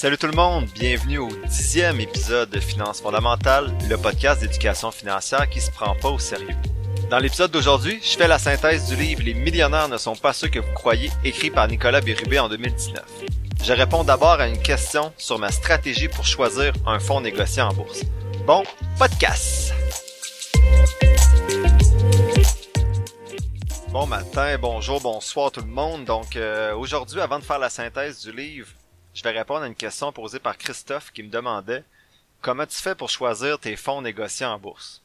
Salut 0.00 0.16
tout 0.16 0.28
le 0.28 0.32
monde, 0.32 0.64
bienvenue 0.72 1.18
au 1.18 1.28
dixième 1.46 2.00
épisode 2.00 2.48
de 2.48 2.58
Finances 2.58 3.02
fondamentales, 3.02 3.70
le 3.86 3.98
podcast 3.98 4.40
d'éducation 4.40 4.90
financière 4.90 5.46
qui 5.50 5.60
se 5.60 5.70
prend 5.70 5.94
pas 5.94 6.08
au 6.08 6.18
sérieux. 6.18 6.56
Dans 7.10 7.18
l'épisode 7.18 7.50
d'aujourd'hui, 7.50 8.00
je 8.02 8.16
fais 8.16 8.26
la 8.26 8.38
synthèse 8.38 8.88
du 8.88 8.96
livre 8.96 9.20
Les 9.22 9.34
millionnaires 9.34 9.90
ne 9.90 9.98
sont 9.98 10.16
pas 10.16 10.32
ceux 10.32 10.48
que 10.48 10.58
vous 10.58 10.72
croyez, 10.72 11.10
écrit 11.22 11.50
par 11.50 11.68
Nicolas 11.68 12.00
Bérubé 12.00 12.38
en 12.38 12.48
2019. 12.48 13.04
Je 13.62 13.72
réponds 13.74 14.02
d'abord 14.02 14.40
à 14.40 14.48
une 14.48 14.62
question 14.62 15.12
sur 15.18 15.38
ma 15.38 15.52
stratégie 15.52 16.08
pour 16.08 16.24
choisir 16.24 16.72
un 16.86 16.98
fonds 16.98 17.20
négocié 17.20 17.60
en 17.60 17.74
bourse. 17.74 18.00
Bon, 18.46 18.62
podcast! 18.98 19.74
Bon 23.92 24.06
matin, 24.06 24.56
bonjour, 24.58 24.98
bonsoir 25.02 25.52
tout 25.52 25.60
le 25.60 25.66
monde. 25.66 26.06
Donc 26.06 26.36
euh, 26.36 26.74
aujourd'hui, 26.74 27.20
avant 27.20 27.38
de 27.38 27.44
faire 27.44 27.58
la 27.58 27.68
synthèse 27.68 28.22
du 28.22 28.32
livre, 28.32 28.68
je 29.14 29.22
vais 29.22 29.30
répondre 29.30 29.62
à 29.62 29.66
une 29.66 29.74
question 29.74 30.12
posée 30.12 30.38
par 30.38 30.56
Christophe 30.56 31.10
qui 31.12 31.22
me 31.22 31.30
demandait 31.30 31.84
comment 32.40 32.66
tu 32.66 32.76
fais 32.76 32.94
pour 32.94 33.10
choisir 33.10 33.58
tes 33.58 33.76
fonds 33.76 34.02
négociés 34.02 34.46
en 34.46 34.58
bourse? 34.58 35.02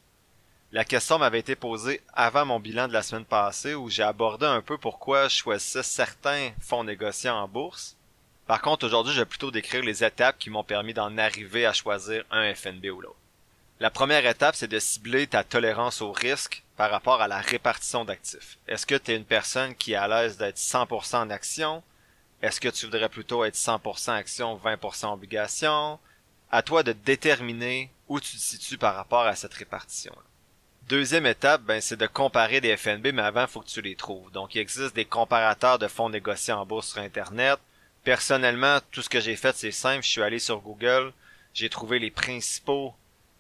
La 0.71 0.83
question 0.83 1.19
m'avait 1.19 1.39
été 1.39 1.55
posée 1.55 2.01
avant 2.13 2.45
mon 2.45 2.59
bilan 2.59 2.87
de 2.87 2.93
la 2.93 3.01
semaine 3.01 3.25
passée 3.25 3.75
où 3.75 3.89
j'ai 3.89 4.03
abordé 4.03 4.45
un 4.45 4.61
peu 4.61 4.77
pourquoi 4.77 5.27
je 5.27 5.37
choisissais 5.37 5.83
certains 5.83 6.51
fonds 6.59 6.83
négociés 6.83 7.29
en 7.29 7.47
bourse. 7.47 7.95
Par 8.45 8.61
contre, 8.61 8.85
aujourd'hui, 8.85 9.13
je 9.13 9.21
vais 9.21 9.25
plutôt 9.25 9.51
décrire 9.51 9.83
les 9.83 10.03
étapes 10.03 10.37
qui 10.37 10.49
m'ont 10.49 10.63
permis 10.63 10.93
d'en 10.93 11.17
arriver 11.17 11.65
à 11.65 11.73
choisir 11.73 12.23
un 12.29 12.53
FNB 12.53 12.85
ou 12.87 13.01
l'autre. 13.01 13.15
La 13.79 13.89
première 13.89 14.25
étape, 14.25 14.55
c'est 14.55 14.67
de 14.67 14.79
cibler 14.79 15.27
ta 15.27 15.43
tolérance 15.43 16.01
au 16.01 16.11
risque 16.11 16.63
par 16.77 16.91
rapport 16.91 17.21
à 17.21 17.27
la 17.27 17.39
répartition 17.39 18.05
d'actifs. 18.05 18.57
Est-ce 18.67 18.85
que 18.85 18.95
tu 18.95 19.11
es 19.11 19.17
une 19.17 19.25
personne 19.25 19.75
qui 19.75 19.93
est 19.93 19.97
à 19.97 20.07
l'aise 20.07 20.37
d'être 20.37 20.57
100% 20.57 21.17
en 21.17 21.29
action? 21.29 21.83
Est-ce 22.45 22.61
que 22.61 22.69
tu 22.69 22.85
voudrais 22.85 23.09
plutôt 23.09 23.43
être 23.43 23.55
100% 23.55 24.11
action, 24.11 24.55
20% 24.63 25.13
obligation? 25.13 25.97
À 26.51 26.61
toi 26.61 26.83
de 26.83 26.91
déterminer 26.91 27.89
où 28.07 28.19
tu 28.19 28.37
te 28.37 28.41
situes 28.41 28.77
par 28.77 28.93
rapport 28.95 29.21
à 29.25 29.35
cette 29.35 29.55
répartition. 29.55 30.15
Deuxième 30.87 31.25
étape, 31.25 31.63
ben, 31.63 31.81
c'est 31.81 31.95
de 31.95 32.05
comparer 32.05 32.61
des 32.61 32.77
FNB, 32.77 33.07
mais 33.13 33.23
avant, 33.23 33.41
il 33.41 33.47
faut 33.47 33.61
que 33.61 33.67
tu 33.67 33.81
les 33.81 33.95
trouves. 33.95 34.31
Donc, 34.31 34.53
il 34.53 34.59
existe 34.59 34.95
des 34.95 35.05
comparateurs 35.05 35.79
de 35.79 35.87
fonds 35.87 36.09
négociés 36.09 36.53
en 36.53 36.67
bourse 36.67 36.89
sur 36.89 37.01
Internet. 37.01 37.57
Personnellement, 38.03 38.77
tout 38.91 39.01
ce 39.01 39.09
que 39.09 39.19
j'ai 39.19 39.35
fait, 39.35 39.55
c'est 39.55 39.71
simple. 39.71 40.03
Je 40.03 40.09
suis 40.09 40.21
allé 40.21 40.37
sur 40.37 40.59
Google, 40.59 41.13
j'ai 41.55 41.69
trouvé 41.69 41.97
les 41.97 42.11
principaux 42.11 42.93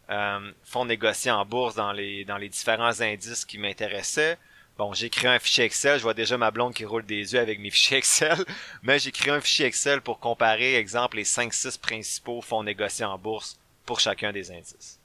euh, 0.09 0.51
fonds 0.63 0.85
négociés 0.85 1.29
en 1.29 1.45
bourse 1.45 1.75
dans 1.75 1.91
les, 1.91 2.25
dans 2.25 2.37
les 2.37 2.49
différents 2.49 3.01
indices 3.01 3.45
qui 3.45 3.59
m'intéressaient. 3.59 4.39
Bon, 4.77 4.93
j'ai 4.93 5.09
créé 5.09 5.29
un 5.29 5.39
fichier 5.39 5.63
Excel, 5.63 5.97
je 5.97 6.03
vois 6.03 6.13
déjà 6.13 6.37
ma 6.37 6.51
blonde 6.51 6.73
qui 6.73 6.83
roule 6.83 7.05
des 7.05 7.33
yeux 7.33 7.39
avec 7.39 7.59
mes 7.59 7.69
fichiers 7.71 7.97
Excel, 7.97 8.43
mais 8.83 8.99
j'ai 8.99 9.11
créé 9.11 9.31
un 9.31 9.41
fichier 9.41 9.65
Excel 9.65 10.01
pour 10.01 10.19
comparer, 10.19 10.75
exemple, 10.75 11.17
les 11.17 11.23
5-6 11.23 11.79
principaux 11.79 12.41
fonds 12.41 12.63
négociés 12.63 13.05
en 13.05 13.17
bourse 13.17 13.57
pour 13.85 13.99
chacun 13.99 14.33
des 14.33 14.51
indices. 14.51 14.99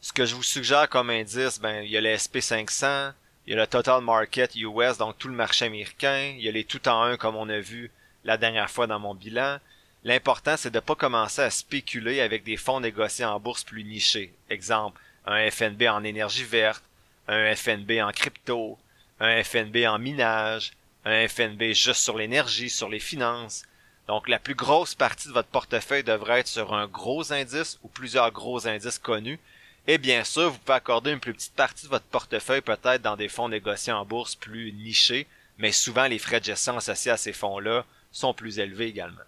Ce 0.00 0.12
que 0.12 0.24
je 0.24 0.34
vous 0.34 0.44
suggère 0.44 0.88
comme 0.88 1.10
indice, 1.10 1.58
ben, 1.58 1.82
il 1.82 1.90
y 1.90 1.96
a 1.96 2.00
le 2.00 2.14
SP500, 2.14 3.12
il 3.46 3.50
y 3.50 3.54
a 3.54 3.60
le 3.60 3.66
Total 3.66 4.00
Market 4.00 4.54
US, 4.54 4.98
donc 4.98 5.18
tout 5.18 5.28
le 5.28 5.34
marché 5.34 5.64
américain, 5.64 6.34
il 6.36 6.44
y 6.44 6.48
a 6.48 6.52
les 6.52 6.64
tout 6.64 6.86
en 6.88 7.02
un 7.02 7.16
comme 7.16 7.34
on 7.34 7.48
a 7.48 7.58
vu 7.58 7.90
la 8.24 8.36
dernière 8.36 8.70
fois 8.70 8.86
dans 8.86 9.00
mon 9.00 9.14
bilan, 9.14 9.58
L'important, 10.04 10.56
c'est 10.56 10.70
de 10.70 10.76
ne 10.76 10.80
pas 10.80 10.94
commencer 10.94 11.42
à 11.42 11.50
spéculer 11.50 12.20
avec 12.20 12.44
des 12.44 12.56
fonds 12.56 12.80
négociés 12.80 13.24
en 13.24 13.40
bourse 13.40 13.64
plus 13.64 13.84
nichés. 13.84 14.32
Exemple, 14.48 15.00
un 15.26 15.50
FNB 15.50 15.82
en 15.88 16.04
énergie 16.04 16.44
verte, 16.44 16.84
un 17.26 17.54
FNB 17.54 18.00
en 18.00 18.12
crypto, 18.12 18.78
un 19.20 19.42
FNB 19.42 19.86
en 19.86 19.98
minage, 19.98 20.72
un 21.04 21.26
FNB 21.26 21.72
juste 21.72 22.02
sur 22.02 22.16
l'énergie, 22.16 22.70
sur 22.70 22.88
les 22.88 23.00
finances. 23.00 23.64
Donc 24.06 24.28
la 24.28 24.38
plus 24.38 24.54
grosse 24.54 24.94
partie 24.94 25.28
de 25.28 25.32
votre 25.32 25.48
portefeuille 25.48 26.04
devrait 26.04 26.40
être 26.40 26.48
sur 26.48 26.74
un 26.74 26.86
gros 26.86 27.32
indice 27.32 27.78
ou 27.82 27.88
plusieurs 27.88 28.30
gros 28.32 28.66
indices 28.66 28.98
connus. 28.98 29.38
Et 29.86 29.98
bien 29.98 30.24
sûr, 30.24 30.50
vous 30.50 30.58
pouvez 30.58 30.76
accorder 30.76 31.12
une 31.12 31.20
plus 31.20 31.34
petite 31.34 31.54
partie 31.54 31.86
de 31.86 31.90
votre 31.90 32.04
portefeuille 32.06 32.60
peut-être 32.60 33.02
dans 33.02 33.16
des 33.16 33.28
fonds 33.28 33.48
négociés 33.48 33.92
en 33.92 34.04
bourse 34.04 34.34
plus 34.34 34.72
nichés, 34.72 35.26
mais 35.56 35.72
souvent 35.72 36.06
les 36.06 36.18
frais 36.18 36.40
de 36.40 36.44
gestion 36.44 36.76
associés 36.76 37.12
à 37.12 37.16
ces 37.16 37.32
fonds-là 37.32 37.84
sont 38.12 38.34
plus 38.34 38.58
élevés 38.58 38.88
également. 38.88 39.22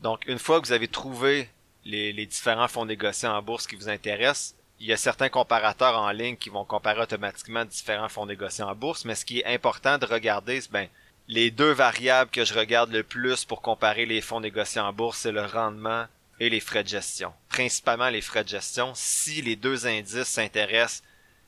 Donc, 0.00 0.26
une 0.26 0.38
fois 0.38 0.60
que 0.60 0.66
vous 0.66 0.72
avez 0.72 0.88
trouvé 0.88 1.48
les, 1.84 2.26
différents 2.26 2.68
fonds 2.68 2.84
négociés 2.84 3.28
en 3.28 3.42
bourse 3.42 3.66
qui 3.66 3.76
vous 3.76 3.88
intéressent, 3.88 4.54
il 4.80 4.86
y 4.86 4.92
a 4.92 4.96
certains 4.96 5.28
comparateurs 5.28 5.98
en 5.98 6.10
ligne 6.10 6.36
qui 6.36 6.50
vont 6.50 6.64
comparer 6.64 7.00
automatiquement 7.00 7.64
différents 7.64 8.08
fonds 8.08 8.26
négociés 8.26 8.64
en 8.64 8.74
bourse, 8.74 9.04
mais 9.04 9.14
ce 9.14 9.24
qui 9.24 9.40
est 9.40 9.46
important 9.46 9.98
de 9.98 10.06
regarder, 10.06 10.60
c'est 10.60 10.70
ben, 10.70 10.88
les 11.26 11.50
deux 11.50 11.72
variables 11.72 12.30
que 12.30 12.44
je 12.44 12.54
regarde 12.54 12.92
le 12.92 13.02
plus 13.02 13.44
pour 13.44 13.60
comparer 13.60 14.06
les 14.06 14.20
fonds 14.20 14.40
négociés 14.40 14.80
en 14.80 14.92
bourse, 14.92 15.18
c'est 15.18 15.32
le 15.32 15.44
rendement 15.44 16.06
et 16.40 16.48
les 16.48 16.60
frais 16.60 16.84
de 16.84 16.88
gestion. 16.88 17.32
Principalement 17.48 18.08
les 18.08 18.20
frais 18.20 18.44
de 18.44 18.48
gestion. 18.48 18.92
Si 18.94 19.42
les 19.42 19.56
deux 19.56 19.86
indices 19.86 20.28
s'intéressent 20.28 21.02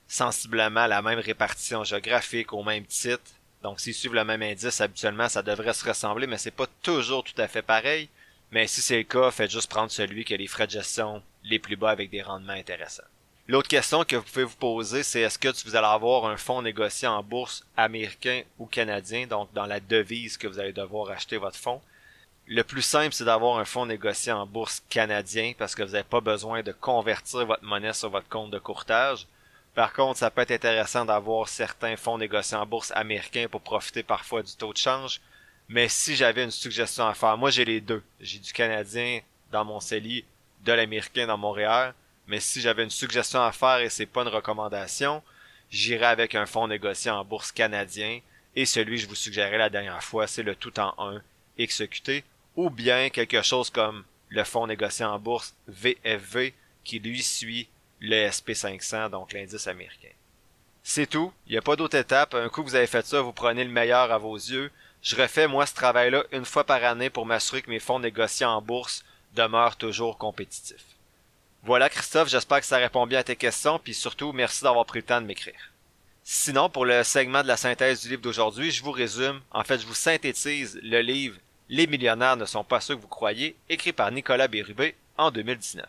sensiblement 0.08 0.80
à 0.80 0.88
la 0.88 1.02
même 1.02 1.20
répartition 1.20 1.84
géographique, 1.84 2.52
au 2.52 2.64
même 2.64 2.84
titre, 2.84 3.22
donc 3.62 3.78
s'ils 3.78 3.94
suivent 3.94 4.14
le 4.14 4.24
même 4.24 4.42
indice, 4.42 4.80
habituellement, 4.80 5.28
ça 5.28 5.42
devrait 5.42 5.72
se 5.72 5.86
ressembler, 5.86 6.26
mais 6.26 6.38
c'est 6.38 6.50
pas 6.50 6.66
toujours 6.82 7.22
tout 7.22 7.40
à 7.40 7.46
fait 7.46 7.62
pareil. 7.62 8.08
Mais 8.50 8.66
si 8.66 8.80
c'est 8.80 8.96
le 8.96 9.04
cas, 9.04 9.30
faites 9.30 9.50
juste 9.50 9.70
prendre 9.70 9.92
celui 9.92 10.24
qui 10.24 10.34
a 10.34 10.36
les 10.36 10.48
frais 10.48 10.66
de 10.66 10.72
gestion 10.72 11.22
les 11.44 11.60
plus 11.60 11.76
bas 11.76 11.90
avec 11.90 12.10
des 12.10 12.22
rendements 12.22 12.52
intéressants. 12.52 13.04
L'autre 13.50 13.66
question 13.66 14.04
que 14.04 14.14
vous 14.14 14.22
pouvez 14.22 14.44
vous 14.44 14.54
poser, 14.54 15.02
c'est 15.02 15.22
est-ce 15.22 15.36
que 15.36 15.48
vous 15.64 15.74
allez 15.74 15.88
avoir 15.88 16.26
un 16.26 16.36
fonds 16.36 16.62
négocié 16.62 17.08
en 17.08 17.20
bourse 17.20 17.66
américain 17.76 18.42
ou 18.60 18.66
canadien, 18.66 19.26
donc 19.26 19.52
dans 19.52 19.66
la 19.66 19.80
devise 19.80 20.38
que 20.38 20.46
vous 20.46 20.60
allez 20.60 20.72
devoir 20.72 21.10
acheter 21.10 21.36
votre 21.36 21.56
fonds? 21.56 21.80
Le 22.46 22.62
plus 22.62 22.82
simple, 22.82 23.12
c'est 23.12 23.24
d'avoir 23.24 23.58
un 23.58 23.64
fonds 23.64 23.86
négocié 23.86 24.30
en 24.30 24.46
bourse 24.46 24.84
canadien 24.88 25.52
parce 25.58 25.74
que 25.74 25.82
vous 25.82 25.90
n'avez 25.94 26.04
pas 26.04 26.20
besoin 26.20 26.62
de 26.62 26.70
convertir 26.70 27.44
votre 27.44 27.64
monnaie 27.64 27.92
sur 27.92 28.08
votre 28.08 28.28
compte 28.28 28.52
de 28.52 28.60
courtage. 28.60 29.26
Par 29.74 29.92
contre, 29.94 30.20
ça 30.20 30.30
peut 30.30 30.42
être 30.42 30.52
intéressant 30.52 31.04
d'avoir 31.04 31.48
certains 31.48 31.96
fonds 31.96 32.18
négociés 32.18 32.56
en 32.56 32.66
bourse 32.66 32.92
américains 32.94 33.48
pour 33.50 33.62
profiter 33.62 34.04
parfois 34.04 34.44
du 34.44 34.54
taux 34.54 34.72
de 34.72 34.78
change. 34.78 35.20
Mais 35.68 35.88
si 35.88 36.14
j'avais 36.14 36.44
une 36.44 36.52
suggestion 36.52 37.04
à 37.04 37.14
faire, 37.14 37.36
moi 37.36 37.50
j'ai 37.50 37.64
les 37.64 37.80
deux. 37.80 38.04
J'ai 38.20 38.38
du 38.38 38.52
Canadien 38.52 39.22
dans 39.50 39.64
mon 39.64 39.80
CELI, 39.80 40.24
de 40.64 40.72
l'Américain 40.72 41.26
dans 41.26 41.36
Montréal. 41.36 41.94
Mais 42.30 42.38
si 42.38 42.60
j'avais 42.60 42.84
une 42.84 42.90
suggestion 42.90 43.42
à 43.42 43.50
faire 43.50 43.80
et 43.80 43.90
c'est 43.90 44.06
pas 44.06 44.22
une 44.22 44.28
recommandation, 44.28 45.20
j'irais 45.68 46.06
avec 46.06 46.36
un 46.36 46.46
fonds 46.46 46.68
négocié 46.68 47.10
en 47.10 47.24
bourse 47.24 47.50
canadien. 47.50 48.20
Et 48.54 48.66
celui 48.66 48.98
que 48.98 49.02
je 49.02 49.08
vous 49.08 49.16
suggérais 49.16 49.58
la 49.58 49.68
dernière 49.68 50.04
fois, 50.04 50.28
c'est 50.28 50.44
le 50.44 50.54
tout 50.54 50.78
en 50.78 50.94
un 50.96 51.22
XQT. 51.58 52.22
Ou 52.54 52.70
bien 52.70 53.10
quelque 53.10 53.42
chose 53.42 53.68
comme 53.68 54.04
le 54.28 54.44
fonds 54.44 54.68
négocié 54.68 55.04
en 55.04 55.18
bourse 55.18 55.56
VFV 55.66 56.54
qui 56.84 57.00
lui 57.00 57.20
suit 57.20 57.68
le 57.98 58.28
SP500, 58.28 59.10
donc 59.10 59.32
l'indice 59.32 59.66
américain. 59.66 60.14
C'est 60.84 61.10
tout. 61.10 61.32
Il 61.48 61.52
n'y 61.52 61.58
a 61.58 61.62
pas 61.62 61.74
d'autre 61.74 61.96
étape. 61.96 62.34
Un 62.34 62.48
coup 62.48 62.62
que 62.62 62.68
vous 62.68 62.76
avez 62.76 62.86
fait 62.86 63.04
ça, 63.04 63.22
vous 63.22 63.32
prenez 63.32 63.64
le 63.64 63.70
meilleur 63.70 64.12
à 64.12 64.18
vos 64.18 64.36
yeux. 64.36 64.70
Je 65.02 65.16
refais 65.16 65.48
moi 65.48 65.66
ce 65.66 65.74
travail-là 65.74 66.22
une 66.30 66.44
fois 66.44 66.62
par 66.62 66.84
année 66.84 67.10
pour 67.10 67.26
m'assurer 67.26 67.62
que 67.62 67.70
mes 67.70 67.80
fonds 67.80 67.98
négociés 67.98 68.46
en 68.46 68.62
bourse 68.62 69.04
demeurent 69.34 69.76
toujours 69.76 70.16
compétitifs. 70.16 70.99
Voilà 71.62 71.90
Christophe, 71.90 72.30
j'espère 72.30 72.60
que 72.60 72.66
ça 72.66 72.78
répond 72.78 73.06
bien 73.06 73.18
à 73.18 73.22
tes 73.22 73.36
questions, 73.36 73.78
puis 73.78 73.92
surtout 73.92 74.32
merci 74.32 74.64
d'avoir 74.64 74.86
pris 74.86 75.00
le 75.00 75.04
temps 75.04 75.20
de 75.20 75.26
m'écrire. 75.26 75.72
Sinon, 76.24 76.70
pour 76.70 76.86
le 76.86 77.02
segment 77.04 77.42
de 77.42 77.48
la 77.48 77.58
synthèse 77.58 78.00
du 78.00 78.08
livre 78.08 78.22
d'aujourd'hui, 78.22 78.70
je 78.70 78.82
vous 78.82 78.92
résume, 78.92 79.40
en 79.50 79.62
fait 79.62 79.78
je 79.78 79.86
vous 79.86 79.94
synthétise 79.94 80.80
le 80.82 81.00
livre 81.00 81.36
Les 81.68 81.86
millionnaires 81.86 82.36
ne 82.38 82.46
sont 82.46 82.64
pas 82.64 82.80
ceux 82.80 82.96
que 82.96 83.02
vous 83.02 83.08
croyez, 83.08 83.56
écrit 83.68 83.92
par 83.92 84.10
Nicolas 84.10 84.48
Bérubé 84.48 84.96
en 85.18 85.30
2019. 85.30 85.84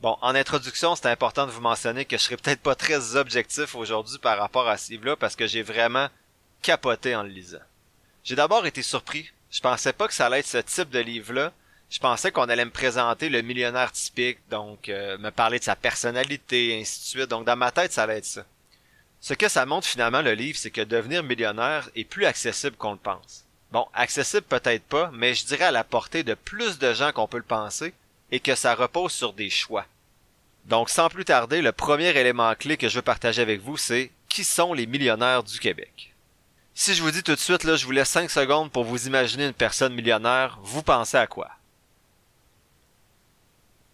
Bon, 0.00 0.18
en 0.20 0.34
introduction, 0.34 0.96
c'est 0.96 1.06
important 1.06 1.46
de 1.46 1.52
vous 1.52 1.60
mentionner 1.60 2.04
que 2.04 2.16
je 2.16 2.22
serai 2.24 2.36
peut-être 2.36 2.62
pas 2.62 2.74
très 2.74 3.14
objectif 3.14 3.76
aujourd'hui 3.76 4.18
par 4.18 4.38
rapport 4.38 4.66
à 4.66 4.76
ce 4.76 4.90
livre-là 4.90 5.14
parce 5.14 5.36
que 5.36 5.46
j'ai 5.46 5.62
vraiment 5.62 6.08
capoté 6.62 7.14
en 7.14 7.22
le 7.22 7.28
lisant. 7.28 7.62
J'ai 8.24 8.34
d'abord 8.34 8.66
été 8.66 8.82
surpris. 8.82 9.30
Je 9.52 9.60
pensais 9.60 9.92
pas 9.92 10.08
que 10.08 10.14
ça 10.14 10.26
allait 10.26 10.40
être 10.40 10.48
ce 10.48 10.58
type 10.58 10.90
de 10.90 10.98
livre-là. 10.98 11.52
Je 11.92 11.98
pensais 11.98 12.32
qu'on 12.32 12.48
allait 12.48 12.64
me 12.64 12.70
présenter 12.70 13.28
le 13.28 13.42
millionnaire 13.42 13.92
typique, 13.92 14.38
donc 14.48 14.88
euh, 14.88 15.18
me 15.18 15.30
parler 15.30 15.58
de 15.58 15.64
sa 15.64 15.76
personnalité, 15.76 16.80
ainsi 16.80 17.00
de 17.00 17.04
suite. 17.04 17.28
Donc 17.28 17.44
dans 17.44 17.54
ma 17.54 17.70
tête, 17.70 17.92
ça 17.92 18.04
allait 18.04 18.16
être 18.16 18.24
ça. 18.24 18.46
Ce 19.20 19.34
que 19.34 19.46
ça 19.46 19.66
montre 19.66 19.86
finalement 19.86 20.22
le 20.22 20.32
livre, 20.32 20.56
c'est 20.58 20.70
que 20.70 20.80
devenir 20.80 21.22
millionnaire 21.22 21.90
est 21.94 22.04
plus 22.04 22.24
accessible 22.24 22.76
qu'on 22.76 22.92
le 22.92 22.96
pense. 22.96 23.44
Bon, 23.72 23.86
accessible 23.92 24.46
peut-être 24.48 24.84
pas, 24.84 25.10
mais 25.12 25.34
je 25.34 25.44
dirais 25.44 25.66
à 25.66 25.70
la 25.70 25.84
portée 25.84 26.22
de 26.22 26.32
plus 26.32 26.78
de 26.78 26.94
gens 26.94 27.12
qu'on 27.12 27.28
peut 27.28 27.36
le 27.36 27.42
penser, 27.42 27.92
et 28.30 28.40
que 28.40 28.54
ça 28.54 28.74
repose 28.74 29.12
sur 29.12 29.34
des 29.34 29.50
choix. 29.50 29.84
Donc 30.64 30.88
sans 30.88 31.10
plus 31.10 31.26
tarder, 31.26 31.60
le 31.60 31.72
premier 31.72 32.16
élément 32.16 32.54
clé 32.54 32.78
que 32.78 32.88
je 32.88 32.96
veux 32.96 33.02
partager 33.02 33.42
avec 33.42 33.60
vous, 33.60 33.76
c'est 33.76 34.10
qui 34.30 34.44
sont 34.44 34.72
les 34.72 34.86
millionnaires 34.86 35.42
du 35.42 35.60
Québec? 35.60 36.14
Si 36.74 36.94
je 36.94 37.02
vous 37.02 37.10
dis 37.10 37.22
tout 37.22 37.34
de 37.34 37.38
suite, 37.38 37.64
là, 37.64 37.76
je 37.76 37.84
vous 37.84 37.92
laisse 37.92 38.08
5 38.08 38.30
secondes 38.30 38.72
pour 38.72 38.84
vous 38.84 39.06
imaginer 39.06 39.44
une 39.44 39.52
personne 39.52 39.92
millionnaire, 39.92 40.58
vous 40.62 40.82
pensez 40.82 41.18
à 41.18 41.26
quoi? 41.26 41.50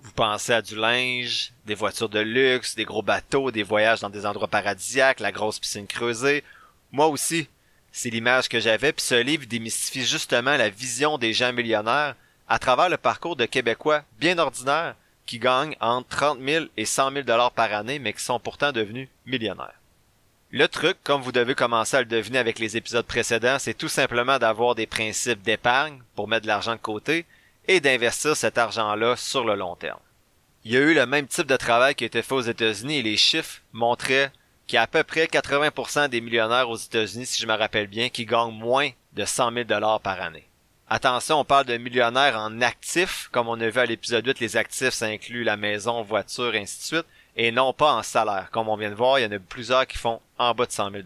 Vous 0.00 0.12
pensez 0.12 0.52
à 0.52 0.62
du 0.62 0.76
linge, 0.76 1.52
des 1.66 1.74
voitures 1.74 2.08
de 2.08 2.20
luxe, 2.20 2.74
des 2.74 2.84
gros 2.84 3.02
bateaux, 3.02 3.50
des 3.50 3.62
voyages 3.62 4.00
dans 4.00 4.10
des 4.10 4.26
endroits 4.26 4.48
paradisiaques, 4.48 5.20
la 5.20 5.32
grosse 5.32 5.58
piscine 5.58 5.86
creusée. 5.86 6.44
Moi 6.92 7.08
aussi, 7.08 7.48
c'est 7.92 8.10
l'image 8.10 8.48
que 8.48 8.60
j'avais, 8.60 8.92
puis 8.92 9.04
ce 9.04 9.20
livre 9.20 9.46
démystifie 9.46 10.04
justement 10.04 10.56
la 10.56 10.68
vision 10.68 11.18
des 11.18 11.32
gens 11.32 11.52
millionnaires 11.52 12.14
à 12.48 12.58
travers 12.58 12.88
le 12.88 12.96
parcours 12.96 13.36
de 13.36 13.44
Québécois 13.44 14.04
bien 14.18 14.38
ordinaires 14.38 14.94
qui 15.26 15.38
gagnent 15.38 15.76
entre 15.80 16.08
30 16.08 16.38
000 16.40 16.64
et 16.76 16.86
100 16.86 17.12
000 17.12 17.22
dollars 17.24 17.52
par 17.52 17.72
année, 17.74 17.98
mais 17.98 18.14
qui 18.14 18.22
sont 18.22 18.40
pourtant 18.40 18.72
devenus 18.72 19.08
millionnaires. 19.26 19.74
Le 20.50 20.66
truc, 20.66 20.96
comme 21.04 21.20
vous 21.20 21.32
devez 21.32 21.54
commencer 21.54 21.98
à 21.98 22.00
le 22.00 22.06
deviner 22.06 22.38
avec 22.38 22.58
les 22.58 22.78
épisodes 22.78 23.04
précédents, 23.04 23.58
c'est 23.58 23.74
tout 23.76 23.88
simplement 23.88 24.38
d'avoir 24.38 24.74
des 24.74 24.86
principes 24.86 25.42
d'épargne 25.42 26.00
pour 26.14 26.26
mettre 26.26 26.44
de 26.44 26.48
l'argent 26.48 26.72
de 26.72 26.80
côté 26.80 27.26
et 27.68 27.80
d'investir 27.80 28.34
cet 28.34 28.58
argent-là 28.58 29.14
sur 29.16 29.44
le 29.44 29.54
long 29.54 29.76
terme. 29.76 30.00
Il 30.64 30.72
y 30.72 30.76
a 30.76 30.80
eu 30.80 30.94
le 30.94 31.06
même 31.06 31.28
type 31.28 31.46
de 31.46 31.56
travail 31.56 31.94
qui 31.94 32.04
a 32.04 32.08
été 32.08 32.22
fait 32.22 32.34
aux 32.34 32.40
États-Unis 32.40 32.96
et 32.96 33.02
les 33.02 33.16
chiffres 33.16 33.60
montraient 33.72 34.32
qu'il 34.66 34.76
y 34.76 34.78
a 34.78 34.82
à 34.82 34.86
peu 34.86 35.02
près 35.04 35.26
80% 35.26 36.08
des 36.08 36.20
millionnaires 36.20 36.68
aux 36.68 36.76
États-Unis, 36.76 37.26
si 37.26 37.40
je 37.40 37.46
me 37.46 37.54
rappelle 37.54 37.86
bien, 37.86 38.08
qui 38.08 38.26
gagnent 38.26 38.52
moins 38.52 38.90
de 39.12 39.24
100 39.24 39.52
000 39.52 39.64
dollars 39.64 40.00
par 40.00 40.20
année. 40.20 40.48
Attention, 40.90 41.40
on 41.40 41.44
parle 41.44 41.66
de 41.66 41.76
millionnaires 41.76 42.38
en 42.38 42.60
actifs, 42.62 43.28
comme 43.30 43.48
on 43.48 43.60
a 43.60 43.68
vu 43.68 43.78
à 43.78 43.86
l'épisode 43.86 44.26
8, 44.26 44.40
les 44.40 44.56
actifs, 44.56 44.94
ça 44.94 45.06
inclut 45.06 45.44
la 45.44 45.56
maison, 45.58 46.02
voiture, 46.02 46.52
ainsi 46.54 46.78
de 46.78 46.84
suite, 46.84 47.06
et 47.36 47.52
non 47.52 47.72
pas 47.72 47.92
en 47.92 48.02
salaire. 48.02 48.48
Comme 48.50 48.68
on 48.68 48.76
vient 48.76 48.90
de 48.90 48.94
voir, 48.94 49.18
il 49.18 49.22
y 49.22 49.26
en 49.26 49.32
a 49.32 49.38
plusieurs 49.38 49.86
qui 49.86 49.98
font 49.98 50.20
en 50.38 50.54
bas 50.54 50.66
de 50.66 50.72
100 50.72 50.90
000 50.90 51.02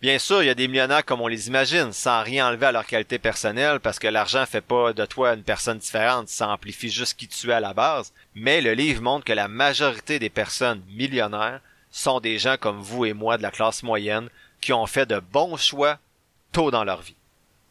Bien 0.00 0.18
sûr, 0.18 0.42
il 0.42 0.46
y 0.46 0.50
a 0.50 0.54
des 0.54 0.66
millionnaires 0.66 1.04
comme 1.04 1.20
on 1.20 1.26
les 1.26 1.48
imagine, 1.48 1.92
sans 1.92 2.22
rien 2.22 2.48
enlever 2.48 2.66
à 2.66 2.72
leur 2.72 2.86
qualité 2.86 3.18
personnelle, 3.18 3.80
parce 3.80 3.98
que 3.98 4.08
l'argent 4.08 4.46
fait 4.46 4.62
pas 4.62 4.94
de 4.94 5.04
toi 5.04 5.34
une 5.34 5.42
personne 5.42 5.76
différente, 5.76 6.28
ça 6.28 6.48
amplifie 6.48 6.88
juste 6.88 7.18
qui 7.18 7.28
tu 7.28 7.50
es 7.50 7.52
à 7.52 7.60
la 7.60 7.74
base. 7.74 8.14
Mais 8.34 8.62
le 8.62 8.72
livre 8.72 9.02
montre 9.02 9.26
que 9.26 9.34
la 9.34 9.46
majorité 9.46 10.18
des 10.18 10.30
personnes 10.30 10.82
millionnaires 10.88 11.60
sont 11.90 12.20
des 12.20 12.38
gens 12.38 12.56
comme 12.58 12.80
vous 12.80 13.04
et 13.04 13.12
moi 13.12 13.36
de 13.36 13.42
la 13.42 13.50
classe 13.50 13.82
moyenne, 13.82 14.30
qui 14.62 14.72
ont 14.72 14.86
fait 14.86 15.04
de 15.04 15.20
bons 15.20 15.58
choix 15.58 15.98
tôt 16.52 16.70
dans 16.70 16.84
leur 16.84 17.02
vie. 17.02 17.16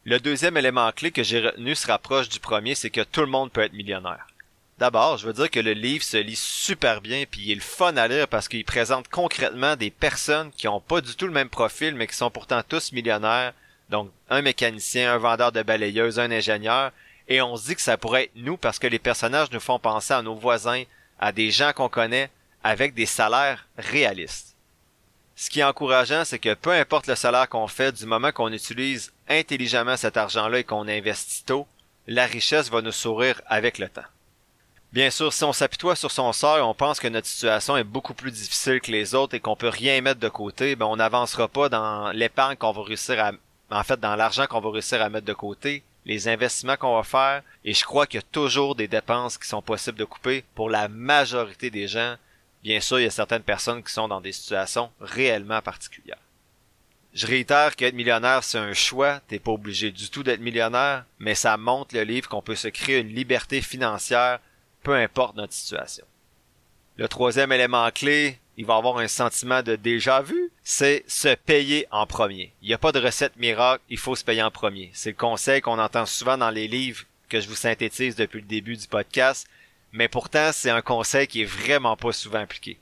Le 0.06 0.20
deuxième 0.20 0.58
élément 0.58 0.92
clé 0.92 1.12
que 1.12 1.24
j'ai 1.24 1.40
retenu 1.40 1.74
se 1.74 1.88
rapproche 1.88 2.30
du 2.30 2.40
premier, 2.40 2.76
c'est 2.76 2.92
que 2.92 3.02
tout 3.02 3.22
le 3.22 3.28
monde 3.28 3.52
peut 3.52 3.62
être 3.62 3.74
millionnaire. 3.74 4.29
D'abord, 4.80 5.18
je 5.18 5.28
veux 5.28 5.34
dire 5.34 5.52
que 5.52 5.60
le 5.60 5.74
livre 5.74 6.06
se 6.06 6.16
lit 6.16 6.38
super 6.38 7.02
bien 7.02 7.26
puis 7.30 7.42
il 7.42 7.52
est 7.52 7.56
le 7.56 7.60
fun 7.60 7.98
à 7.98 8.08
lire 8.08 8.30
parce 8.30 8.48
qu'il 8.48 8.64
présente 8.64 9.10
concrètement 9.10 9.76
des 9.76 9.92
personnes 9.92 10.52
qui 10.56 10.70
ont 10.70 10.80
pas 10.80 11.02
du 11.02 11.16
tout 11.16 11.26
le 11.26 11.34
même 11.34 11.50
profil 11.50 11.96
mais 11.96 12.08
qui 12.08 12.16
sont 12.16 12.32
pourtant 12.32 12.64
tous 12.64 12.94
millionnaires. 12.94 13.54
Donc, 13.90 14.10
un 14.30 14.42
mécanicien, 14.42 15.14
un 15.14 15.18
vendeur 15.18 15.52
de 15.52 15.64
balayeuses, 15.64 16.18
un 16.18 16.32
ingénieur. 16.32 16.94
Et 17.28 17.42
on 17.42 17.58
se 17.58 17.66
dit 17.66 17.76
que 17.76 17.82
ça 17.82 17.98
pourrait 17.98 18.26
être 18.26 18.32
nous 18.38 18.56
parce 18.56 18.80
que 18.80 18.88
les 18.88 19.00
personnages 19.00 19.52
nous 19.52 19.60
font 19.60 19.80
penser 19.80 20.14
à 20.14 20.22
nos 20.22 20.36
voisins, 20.36 20.84
à 21.20 21.34
des 21.34 21.52
gens 21.52 21.74
qu'on 21.74 21.90
connaît 21.90 22.32
avec 22.64 22.94
des 22.94 23.06
salaires 23.06 23.68
réalistes. 23.78 24.56
Ce 25.36 25.50
qui 25.50 25.60
est 25.60 25.64
encourageant, 25.64 26.24
c'est 26.24 26.40
que 26.40 26.54
peu 26.54 26.72
importe 26.72 27.08
le 27.08 27.16
salaire 27.16 27.50
qu'on 27.50 27.68
fait, 27.68 27.92
du 27.92 28.06
moment 28.06 28.32
qu'on 28.32 28.54
utilise 28.54 29.12
intelligemment 29.28 29.98
cet 29.98 30.16
argent-là 30.16 30.60
et 30.60 30.64
qu'on 30.64 30.88
investit 30.88 31.44
tôt, 31.44 31.68
la 32.08 32.26
richesse 32.26 32.72
va 32.72 32.82
nous 32.82 32.94
sourire 32.94 33.42
avec 33.46 33.78
le 33.78 33.90
temps. 33.90 34.04
Bien 34.92 35.12
sûr, 35.12 35.32
si 35.32 35.44
on 35.44 35.54
s'apitoie 35.54 35.96
sur 35.96 36.10
son 36.10 36.34
sort 36.34 36.68
on 36.68 36.74
pense 36.74 37.00
que 37.00 37.08
notre 37.08 37.28
situation 37.28 37.78
est 37.78 37.84
beaucoup 37.84 38.16
plus 38.16 38.32
difficile 38.32 38.82
que 38.82 38.92
les 38.92 39.14
autres 39.14 39.36
et 39.36 39.40
qu'on 39.40 39.56
peut 39.56 39.70
rien 39.70 40.02
mettre 40.02 40.20
de 40.20 40.30
côté, 40.30 40.76
ben 40.76 40.88
on 40.88 40.96
n'avancera 40.96 41.48
pas 41.48 41.70
dans 41.70 42.12
l'épargne 42.12 42.56
qu'on 42.56 42.72
va 42.72 42.82
réussir 42.82 43.24
à, 43.24 43.32
en 43.70 43.84
fait, 43.84 44.00
dans 44.00 44.16
l'argent 44.16 44.48
qu'on 44.48 44.62
va 44.62 44.72
réussir 44.72 45.02
à 45.02 45.10
mettre 45.10 45.28
de 45.28 45.34
côté, 45.34 45.84
les 46.06 46.28
investissements 46.28 46.76
qu'on 46.76 46.96
va 46.96 47.04
faire, 47.04 47.44
et 47.64 47.74
je 47.74 47.86
crois 47.86 48.08
qu'il 48.08 48.20
y 48.20 48.24
a 48.24 48.28
toujours 48.32 48.74
des 48.74 48.88
dépenses 48.88 49.38
qui 49.38 49.48
sont 49.48 49.62
possibles 49.62 50.00
de 50.00 50.06
couper 50.06 50.44
pour 50.56 50.72
la 50.72 50.88
majorité 50.88 51.70
des 51.70 51.88
gens 51.88 52.16
Bien 52.64 52.82
sûr, 52.82 53.00
il 53.00 53.04
y 53.04 53.08
a 53.08 53.12
certaines 53.12 53.44
personnes 53.44 53.84
qui 53.84 53.94
sont 53.94 54.08
dans 54.08 54.20
des 54.20 54.34
situations 54.34 54.92
réellement 55.00 55.62
particulières. 55.62 56.20
Je 57.14 57.26
réitère 57.26 57.76
qu'être 57.76 57.96
millionnaire, 57.96 58.44
c'est 58.44 58.58
un 58.58 58.74
choix. 58.74 59.22
T'es 59.28 59.40
pas 59.40 59.52
obligé 59.52 59.92
du 59.92 60.10
tout 60.10 60.24
d'être 60.24 60.42
millionnaire, 60.42 61.06
mais 61.20 61.36
ça 61.36 61.58
montre 61.58 61.96
le 61.96 62.04
livre 62.04 62.30
qu'on 62.30 62.42
peut 62.42 62.56
se 62.56 62.68
créer 62.68 63.00
une 63.00 63.16
liberté 63.16 63.62
financière, 63.62 64.40
peu 64.84 64.96
importe 64.96 65.36
notre 65.36 65.54
situation. 65.54 66.06
Le 66.98 67.08
troisième 67.08 67.52
élément 67.52 67.90
clé, 67.92 68.40
il 68.58 68.66
va 68.66 68.76
avoir 68.76 68.98
un 68.98 69.08
sentiment 69.08 69.64
de 69.64 69.76
déjà 69.76 70.22
vu, 70.22 70.52
c'est 70.64 71.04
se 71.08 71.34
payer 71.34 71.88
en 71.92 72.06
premier. 72.06 72.52
Il 72.62 72.68
n'y 72.68 72.74
a 72.74 72.78
pas 72.78 72.92
de 72.92 73.00
recette 73.00 73.38
miracle, 73.38 73.84
il 73.90 73.98
faut 73.98 74.16
se 74.16 74.26
payer 74.26 74.44
en 74.44 74.52
premier. 74.52 74.92
C'est 74.94 75.12
le 75.12 75.16
conseil 75.16 75.62
qu'on 75.62 75.80
entend 75.80 76.06
souvent 76.06 76.38
dans 76.38 76.50
les 76.50 76.68
livres 76.68 77.06
que 77.30 77.40
je 77.40 77.48
vous 77.48 77.56
synthétise 77.56 78.16
depuis 78.16 78.42
le 78.42 78.48
début 78.48 78.76
du 78.76 78.88
podcast 78.88 79.48
mais 79.92 80.08
pourtant 80.08 80.52
c'est 80.54 80.70
un 80.70 80.82
conseil 80.82 81.28
qui 81.28 81.42
est 81.42 81.46
vraiment 81.46 81.96
pas 81.96 82.12
souvent 82.12 82.40
appliqué. 82.40 82.78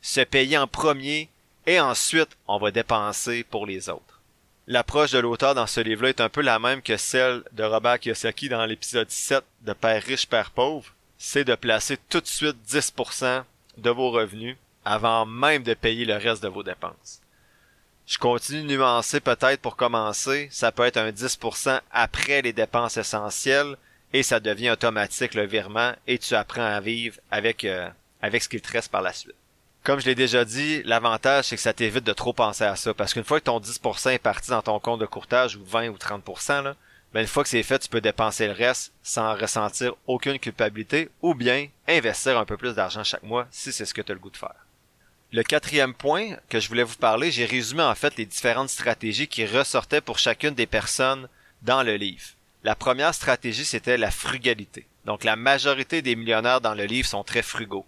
Se 0.00 0.20
payer 0.20 0.58
en 0.58 0.66
premier 0.66 1.28
et 1.66 1.80
ensuite 1.80 2.36
on 2.46 2.58
va 2.58 2.70
dépenser 2.70 3.44
pour 3.44 3.66
les 3.66 3.88
autres. 3.88 4.20
L'approche 4.66 5.12
de 5.12 5.18
l'auteur 5.18 5.54
dans 5.54 5.66
ce 5.66 5.80
livre-là 5.80 6.10
est 6.10 6.20
un 6.20 6.28
peu 6.28 6.42
la 6.42 6.58
même 6.58 6.82
que 6.82 6.96
celle 6.96 7.42
de 7.52 7.64
Robert 7.64 8.00
Kiyosaki 8.00 8.48
dans 8.48 8.66
l'épisode 8.66 9.10
7 9.10 9.42
de 9.62 9.72
Père 9.72 10.02
riche, 10.02 10.26
Père 10.26 10.50
pauvre. 10.50 10.92
C'est 11.18 11.44
de 11.44 11.54
placer 11.54 11.98
tout 12.08 12.20
de 12.20 12.26
suite 12.26 12.56
10% 12.66 13.44
de 13.76 13.90
vos 13.90 14.10
revenus 14.10 14.56
avant 14.84 15.26
même 15.26 15.62
de 15.62 15.74
payer 15.74 16.04
le 16.04 16.16
reste 16.16 16.42
de 16.42 16.48
vos 16.48 16.62
dépenses. 16.62 17.20
Je 18.06 18.16
continue 18.16 18.62
de 18.62 18.76
nuancer 18.76 19.20
peut-être 19.20 19.60
pour 19.60 19.76
commencer, 19.76 20.48
ça 20.50 20.72
peut 20.72 20.84
être 20.84 20.96
un 20.96 21.10
10% 21.10 21.80
après 21.90 22.40
les 22.40 22.54
dépenses 22.54 22.96
essentielles, 22.96 23.76
et 24.12 24.22
ça 24.22 24.40
devient 24.40 24.70
automatique 24.70 25.34
le 25.34 25.46
virement 25.46 25.92
et 26.06 26.18
tu 26.18 26.34
apprends 26.34 26.64
à 26.64 26.80
vivre 26.80 27.18
avec 27.30 27.64
euh, 27.64 27.88
avec 28.22 28.42
ce 28.42 28.48
qu'il 28.48 28.60
te 28.60 28.72
reste 28.72 28.90
par 28.90 29.02
la 29.02 29.12
suite. 29.12 29.34
Comme 29.84 30.00
je 30.00 30.06
l'ai 30.06 30.14
déjà 30.14 30.44
dit, 30.44 30.82
l'avantage 30.84 31.46
c'est 31.46 31.56
que 31.56 31.62
ça 31.62 31.72
t'évite 31.72 32.04
de 32.04 32.12
trop 32.12 32.32
penser 32.32 32.64
à 32.64 32.76
ça 32.76 32.94
parce 32.94 33.12
qu'une 33.12 33.24
fois 33.24 33.40
que 33.40 33.44
ton 33.44 33.60
10% 33.60 34.12
est 34.12 34.18
parti 34.18 34.50
dans 34.50 34.62
ton 34.62 34.80
compte 34.80 35.00
de 35.00 35.06
courtage 35.06 35.56
ou 35.56 35.64
20 35.64 35.88
ou 35.88 35.96
30% 35.96 36.62
là, 36.62 36.74
ben 37.14 37.22
une 37.22 37.26
fois 37.26 37.42
que 37.42 37.48
c'est 37.48 37.62
fait, 37.62 37.78
tu 37.78 37.88
peux 37.88 38.00
dépenser 38.00 38.46
le 38.46 38.52
reste 38.52 38.92
sans 39.02 39.34
ressentir 39.34 39.94
aucune 40.06 40.38
culpabilité 40.38 41.08
ou 41.22 41.34
bien 41.34 41.68
investir 41.86 42.38
un 42.38 42.44
peu 42.44 42.56
plus 42.56 42.74
d'argent 42.74 43.04
chaque 43.04 43.22
mois 43.22 43.46
si 43.50 43.72
c'est 43.72 43.86
ce 43.86 43.94
que 43.94 44.02
tu 44.02 44.12
as 44.12 44.14
le 44.14 44.20
goût 44.20 44.30
de 44.30 44.36
faire. 44.36 44.54
Le 45.32 45.42
quatrième 45.42 45.94
point 45.94 46.36
que 46.48 46.60
je 46.60 46.68
voulais 46.68 46.82
vous 46.82 46.96
parler, 46.96 47.30
j'ai 47.30 47.44
résumé 47.44 47.82
en 47.82 47.94
fait 47.94 48.16
les 48.16 48.26
différentes 48.26 48.70
stratégies 48.70 49.28
qui 49.28 49.44
ressortaient 49.44 50.00
pour 50.00 50.18
chacune 50.18 50.54
des 50.54 50.66
personnes 50.66 51.28
dans 51.62 51.82
le 51.82 51.96
livre. 51.96 52.24
La 52.64 52.74
première 52.74 53.14
stratégie, 53.14 53.64
c'était 53.64 53.98
la 53.98 54.10
frugalité. 54.10 54.86
Donc 55.04 55.24
la 55.24 55.36
majorité 55.36 56.02
des 56.02 56.16
millionnaires 56.16 56.60
dans 56.60 56.74
le 56.74 56.84
livre 56.84 57.08
sont 57.08 57.24
très 57.24 57.42
frugaux. 57.42 57.86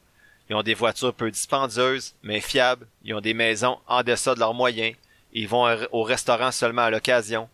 Ils 0.49 0.56
ont 0.56 0.62
des 0.62 0.75
voitures 0.75 1.14
peu 1.14 1.31
dispendieuses, 1.31 2.14
mais 2.23 2.40
fiables. 2.40 2.87
Ils 3.05 3.14
ont 3.14 3.20
des 3.20 3.34
maisons 3.34 3.78
en 3.87 4.02
deçà 4.02 4.34
de 4.34 4.40
leurs 4.40 4.55
moyens. 4.55 4.96
Ils 5.32 5.49
vont 5.49 5.66
au 5.93 6.02
restaurant 6.02 6.50
seulement 6.50 6.82
à 6.82 6.90
l'occasion. 6.90 7.49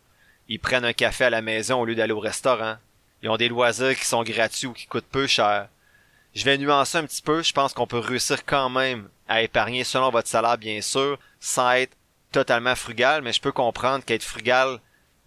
Ils 0.48 0.60
prennent 0.60 0.84
un 0.84 0.92
café 0.92 1.24
à 1.24 1.30
la 1.30 1.42
maison 1.42 1.80
au 1.80 1.84
lieu 1.84 1.94
d'aller 1.94 2.12
au 2.12 2.20
restaurant. 2.20 2.76
Ils 3.22 3.30
ont 3.30 3.36
des 3.36 3.48
loisirs 3.48 3.96
qui 3.96 4.04
sont 4.04 4.22
gratuits 4.22 4.66
ou 4.66 4.72
qui 4.72 4.86
coûtent 4.86 5.04
peu 5.10 5.26
cher. 5.26 5.68
Je 6.34 6.44
vais 6.44 6.58
nuancer 6.58 6.98
un 6.98 7.06
petit 7.06 7.22
peu. 7.22 7.42
Je 7.42 7.52
pense 7.52 7.72
qu'on 7.72 7.86
peut 7.86 7.98
réussir 7.98 8.44
quand 8.44 8.68
même 8.68 9.08
à 9.28 9.42
épargner 9.42 9.84
selon 9.84 10.10
votre 10.10 10.28
salaire, 10.28 10.58
bien 10.58 10.80
sûr, 10.80 11.18
sans 11.40 11.72
être 11.72 11.96
totalement 12.30 12.76
frugal, 12.76 13.22
mais 13.22 13.32
je 13.32 13.40
peux 13.40 13.52
comprendre 13.52 14.04
qu'être 14.04 14.22
frugal 14.22 14.78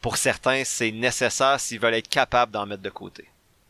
pour 0.01 0.17
certains, 0.17 0.63
c'est 0.63 0.91
nécessaire 0.91 1.59
s'ils 1.59 1.79
veulent 1.79 1.95
être 1.95 2.07
capables 2.07 2.51
d'en 2.51 2.65
mettre 2.65 2.83
de 2.83 2.89
côté. 2.89 3.27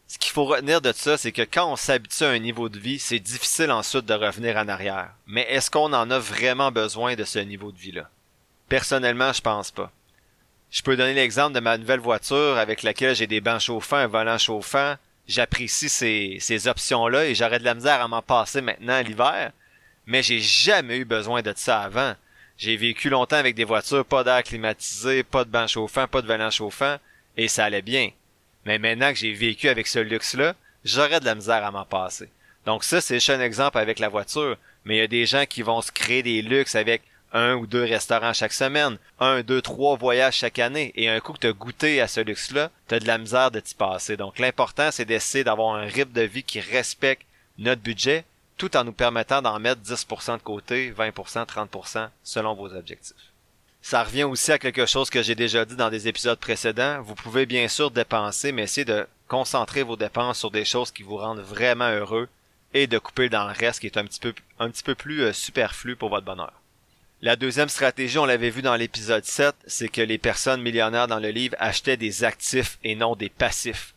Ce 0.07 0.17
qu'il 0.17 0.31
faut 0.31 0.45
retenir 0.45 0.81
de 0.81 0.91
ça, 0.91 1.17
c'est 1.17 1.31
que 1.31 1.43
quand 1.43 1.71
on 1.71 1.75
s'habitue 1.75 2.23
à 2.23 2.29
un 2.29 2.39
niveau 2.39 2.67
de 2.69 2.79
vie, 2.79 2.99
c'est 2.99 3.19
difficile 3.19 3.71
ensuite 3.71 4.05
de 4.05 4.13
revenir 4.13 4.57
en 4.57 4.67
arrière. 4.67 5.11
Mais 5.27 5.45
est-ce 5.49 5.69
qu'on 5.69 5.93
en 5.93 6.09
a 6.09 6.19
vraiment 6.19 6.71
besoin 6.71 7.15
de 7.15 7.23
ce 7.23 7.39
niveau 7.39 7.71
de 7.71 7.77
vie-là? 7.77 8.09
Personnellement, 8.67 9.33
je 9.33 9.41
pense 9.41 9.71
pas. 9.71 9.91
Je 10.71 10.83
peux 10.83 10.95
donner 10.95 11.15
l'exemple 11.15 11.53
de 11.53 11.59
ma 11.59 11.77
nouvelle 11.77 11.99
voiture 11.99 12.57
avec 12.57 12.83
laquelle 12.83 13.15
j'ai 13.15 13.27
des 13.27 13.41
bancs 13.41 13.61
chauffants, 13.61 13.97
un 13.97 14.07
volant 14.07 14.37
chauffant. 14.37 14.95
J'apprécie 15.27 15.89
ces, 15.89 16.37
ces 16.39 16.67
options-là 16.67 17.25
et 17.25 17.35
j'aurais 17.35 17.59
de 17.59 17.63
la 17.63 17.73
misère 17.73 18.01
à 18.01 18.07
m'en 18.07 18.21
passer 18.21 18.61
maintenant 18.61 19.01
l'hiver. 19.01 19.51
Mais 20.05 20.23
j'ai 20.23 20.39
jamais 20.39 20.97
eu 20.97 21.05
besoin 21.05 21.41
de 21.41 21.53
ça 21.55 21.81
avant. 21.81 22.15
J'ai 22.57 22.77
vécu 22.77 23.09
longtemps 23.09 23.37
avec 23.37 23.55
des 23.55 23.63
voitures, 23.63 24.05
pas 24.05 24.23
d'air 24.23 24.43
climatisé, 24.43 25.23
pas 25.23 25.43
de 25.43 25.49
banc 25.49 25.67
chauffant, 25.67 26.07
pas 26.07 26.21
de 26.21 26.27
volant 26.27 26.51
chauffant, 26.51 26.97
et 27.37 27.47
ça 27.47 27.65
allait 27.65 27.81
bien. 27.81 28.11
Mais 28.65 28.77
maintenant 28.77 29.11
que 29.13 29.19
j'ai 29.19 29.33
vécu 29.33 29.69
avec 29.69 29.87
ce 29.87 29.99
luxe-là, 29.99 30.55
j'aurais 30.83 31.19
de 31.19 31.25
la 31.25 31.35
misère 31.35 31.65
à 31.65 31.71
m'en 31.71 31.85
passer. 31.85 32.29
Donc 32.65 32.83
ça, 32.83 33.01
c'est 33.01 33.15
juste 33.15 33.29
un 33.29 33.41
exemple 33.41 33.77
avec 33.77 33.97
la 33.99 34.09
voiture. 34.09 34.57
Mais 34.83 34.97
il 34.97 34.99
y 34.99 35.03
a 35.03 35.07
des 35.07 35.25
gens 35.25 35.45
qui 35.47 35.61
vont 35.61 35.81
se 35.81 35.91
créer 35.91 36.21
des 36.21 36.41
luxes 36.41 36.75
avec 36.75 37.01
un 37.33 37.55
ou 37.55 37.67
deux 37.67 37.83
restaurants 37.83 38.33
chaque 38.33 38.53
semaine, 38.53 38.97
un, 39.19 39.41
deux, 39.41 39.61
trois 39.61 39.95
voyages 39.97 40.37
chaque 40.37 40.59
année, 40.59 40.91
et 40.95 41.09
un 41.09 41.19
coup 41.19 41.33
que 41.33 41.39
t'as 41.39 41.51
goûté 41.51 42.01
à 42.01 42.07
ce 42.07 42.21
luxe-là, 42.21 42.71
t'as 42.87 42.99
de 42.99 43.07
la 43.07 43.17
misère 43.17 43.51
de 43.51 43.59
t'y 43.59 43.75
passer. 43.75 44.17
Donc 44.17 44.39
l'important, 44.39 44.89
c'est 44.91 45.05
d'essayer 45.05 45.43
d'avoir 45.43 45.75
un 45.75 45.85
rythme 45.85 46.13
de 46.13 46.21
vie 46.21 46.43
qui 46.43 46.59
respecte 46.59 47.25
notre 47.57 47.81
budget, 47.81 48.25
tout 48.57 48.75
en 48.75 48.83
nous 48.83 48.91
permettant 48.91 49.41
d'en 49.41 49.59
mettre 49.59 49.81
10% 49.81 50.37
de 50.37 50.43
côté, 50.43 50.91
20%, 50.91 51.45
30% 51.45 52.09
selon 52.23 52.55
vos 52.55 52.73
objectifs. 52.73 53.15
Ça 53.81 54.03
revient 54.03 54.23
aussi 54.23 54.51
à 54.51 54.59
quelque 54.59 54.85
chose 54.85 55.09
que 55.09 55.23
j'ai 55.23 55.35
déjà 55.35 55.63
dit 55.63 55.75
dans 55.75 55.89
des 55.89 56.07
épisodes 56.07 56.39
précédents. 56.39 57.01
Vous 57.01 57.15
pouvez 57.15 57.45
bien 57.45 57.67
sûr 57.69 57.91
dépenser, 57.91 58.51
mais 58.51 58.63
essayez 58.63 58.85
de 58.85 59.07
concentrer 59.27 59.83
vos 59.83 59.95
dépenses 59.95 60.39
sur 60.39 60.51
des 60.51 60.65
choses 60.65 60.91
qui 60.91 61.03
vous 61.03 61.15
rendent 61.15 61.39
vraiment 61.39 61.89
heureux 61.89 62.27
et 62.73 62.87
de 62.87 62.99
couper 62.99 63.29
dans 63.29 63.47
le 63.47 63.53
reste 63.53 63.79
qui 63.79 63.87
est 63.87 63.97
un 63.97 64.05
petit 64.05 64.19
peu, 64.19 64.33
un 64.59 64.69
petit 64.69 64.83
peu 64.83 64.95
plus 64.95 65.23
euh, 65.23 65.33
superflu 65.33 65.95
pour 65.95 66.09
votre 66.09 66.25
bonheur. 66.25 66.53
La 67.21 67.35
deuxième 67.35 67.67
stratégie, 67.67 68.17
on 68.17 68.25
l'avait 68.25 68.49
vu 68.49 68.61
dans 68.61 68.77
l'épisode 68.77 69.25
7, 69.25 69.53
c'est 69.67 69.89
que 69.89 69.99
les 69.99 70.17
personnes 70.17 70.61
millionnaires 70.61 71.09
dans 71.09 71.19
le 71.19 71.31
livre 71.31 71.53
achetaient 71.59 71.97
des 71.97 72.23
actifs 72.23 72.79
et 72.85 72.95
non 72.95 73.17
des 73.17 73.27
passifs. 73.27 73.93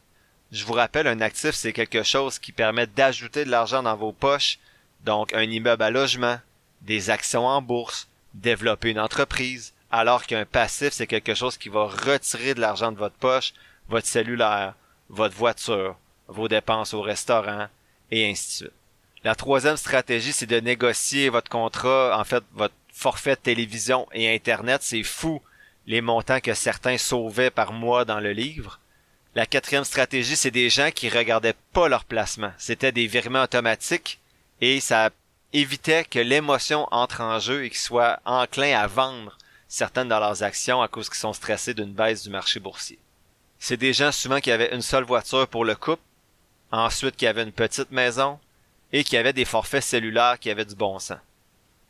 Je 0.50 0.64
vous 0.64 0.72
rappelle, 0.72 1.06
un 1.06 1.20
actif, 1.20 1.52
c'est 1.52 1.72
quelque 1.72 2.02
chose 2.02 2.40
qui 2.40 2.50
permet 2.50 2.88
d'ajouter 2.88 3.44
de 3.44 3.50
l'argent 3.50 3.84
dans 3.84 3.94
vos 3.94 4.10
poches, 4.10 4.58
donc 5.04 5.32
un 5.34 5.42
immeuble 5.42 5.84
à 5.84 5.90
logement, 5.90 6.40
des 6.80 7.10
actions 7.10 7.46
en 7.46 7.62
bourse, 7.62 8.08
développer 8.34 8.90
une 8.90 8.98
entreprise, 8.98 9.72
alors 9.92 10.26
qu'un 10.26 10.44
passif, 10.44 10.92
c'est 10.92 11.06
quelque 11.06 11.34
chose 11.34 11.56
qui 11.56 11.68
va 11.68 11.84
retirer 11.84 12.54
de 12.54 12.60
l'argent 12.60 12.90
de 12.90 12.98
votre 12.98 13.14
poche, 13.14 13.54
votre 13.88 14.08
cellulaire, 14.08 14.74
votre 15.10 15.36
voiture, 15.36 15.96
vos 16.26 16.48
dépenses 16.48 16.92
au 16.92 17.02
restaurant, 17.02 17.68
et 18.10 18.28
ainsi 18.28 18.48
de 18.48 18.52
suite. 18.64 18.72
La 19.22 19.36
troisième 19.36 19.76
stratégie, 19.76 20.32
c'est 20.32 20.46
de 20.46 20.58
négocier 20.58 21.28
votre 21.28 21.48
contrat, 21.48 22.18
en 22.18 22.24
fait, 22.24 22.42
votre 22.54 22.74
forfait 22.92 23.36
de 23.36 23.40
télévision 23.40 24.06
et 24.12 24.34
Internet. 24.34 24.82
C'est 24.82 25.02
fou 25.02 25.40
les 25.86 26.00
montants 26.00 26.40
que 26.40 26.54
certains 26.54 26.98
sauvaient 26.98 27.50
par 27.50 27.72
mois 27.72 28.04
dans 28.04 28.20
le 28.20 28.32
livre. 28.32 28.78
La 29.34 29.46
quatrième 29.46 29.84
stratégie, 29.84 30.36
c'est 30.36 30.50
des 30.50 30.70
gens 30.70 30.90
qui 30.94 31.08
regardaient 31.08 31.56
pas 31.72 31.88
leur 31.88 32.04
placement. 32.04 32.52
C'était 32.58 32.92
des 32.92 33.06
virements 33.06 33.42
automatiques 33.42 34.20
et 34.60 34.78
ça 34.80 35.10
évitait 35.52 36.04
que 36.04 36.18
l'émotion 36.18 36.86
entre 36.90 37.20
en 37.22 37.38
jeu 37.38 37.64
et 37.64 37.70
qu'ils 37.70 37.78
soient 37.78 38.20
enclins 38.24 38.78
à 38.78 38.86
vendre 38.86 39.36
certaines 39.68 40.08
de 40.08 40.14
leurs 40.14 40.42
actions 40.42 40.82
à 40.82 40.88
cause 40.88 41.08
qu'ils 41.08 41.18
sont 41.18 41.32
stressés 41.32 41.74
d'une 41.74 41.92
baisse 41.92 42.22
du 42.22 42.30
marché 42.30 42.60
boursier. 42.60 42.98
C'est 43.58 43.76
des 43.76 43.92
gens 43.92 44.12
souvent 44.12 44.40
qui 44.40 44.50
avaient 44.50 44.74
une 44.74 44.82
seule 44.82 45.04
voiture 45.04 45.48
pour 45.48 45.64
le 45.64 45.74
couple, 45.74 46.02
ensuite 46.70 47.16
qui 47.16 47.26
avaient 47.26 47.42
une 47.42 47.52
petite 47.52 47.90
maison 47.90 48.38
et 48.92 49.04
qui 49.04 49.16
avaient 49.16 49.32
des 49.32 49.44
forfaits 49.44 49.82
cellulaires 49.82 50.38
qui 50.38 50.50
avaient 50.50 50.64
du 50.64 50.74
bon 50.74 50.98
sens. 50.98 51.18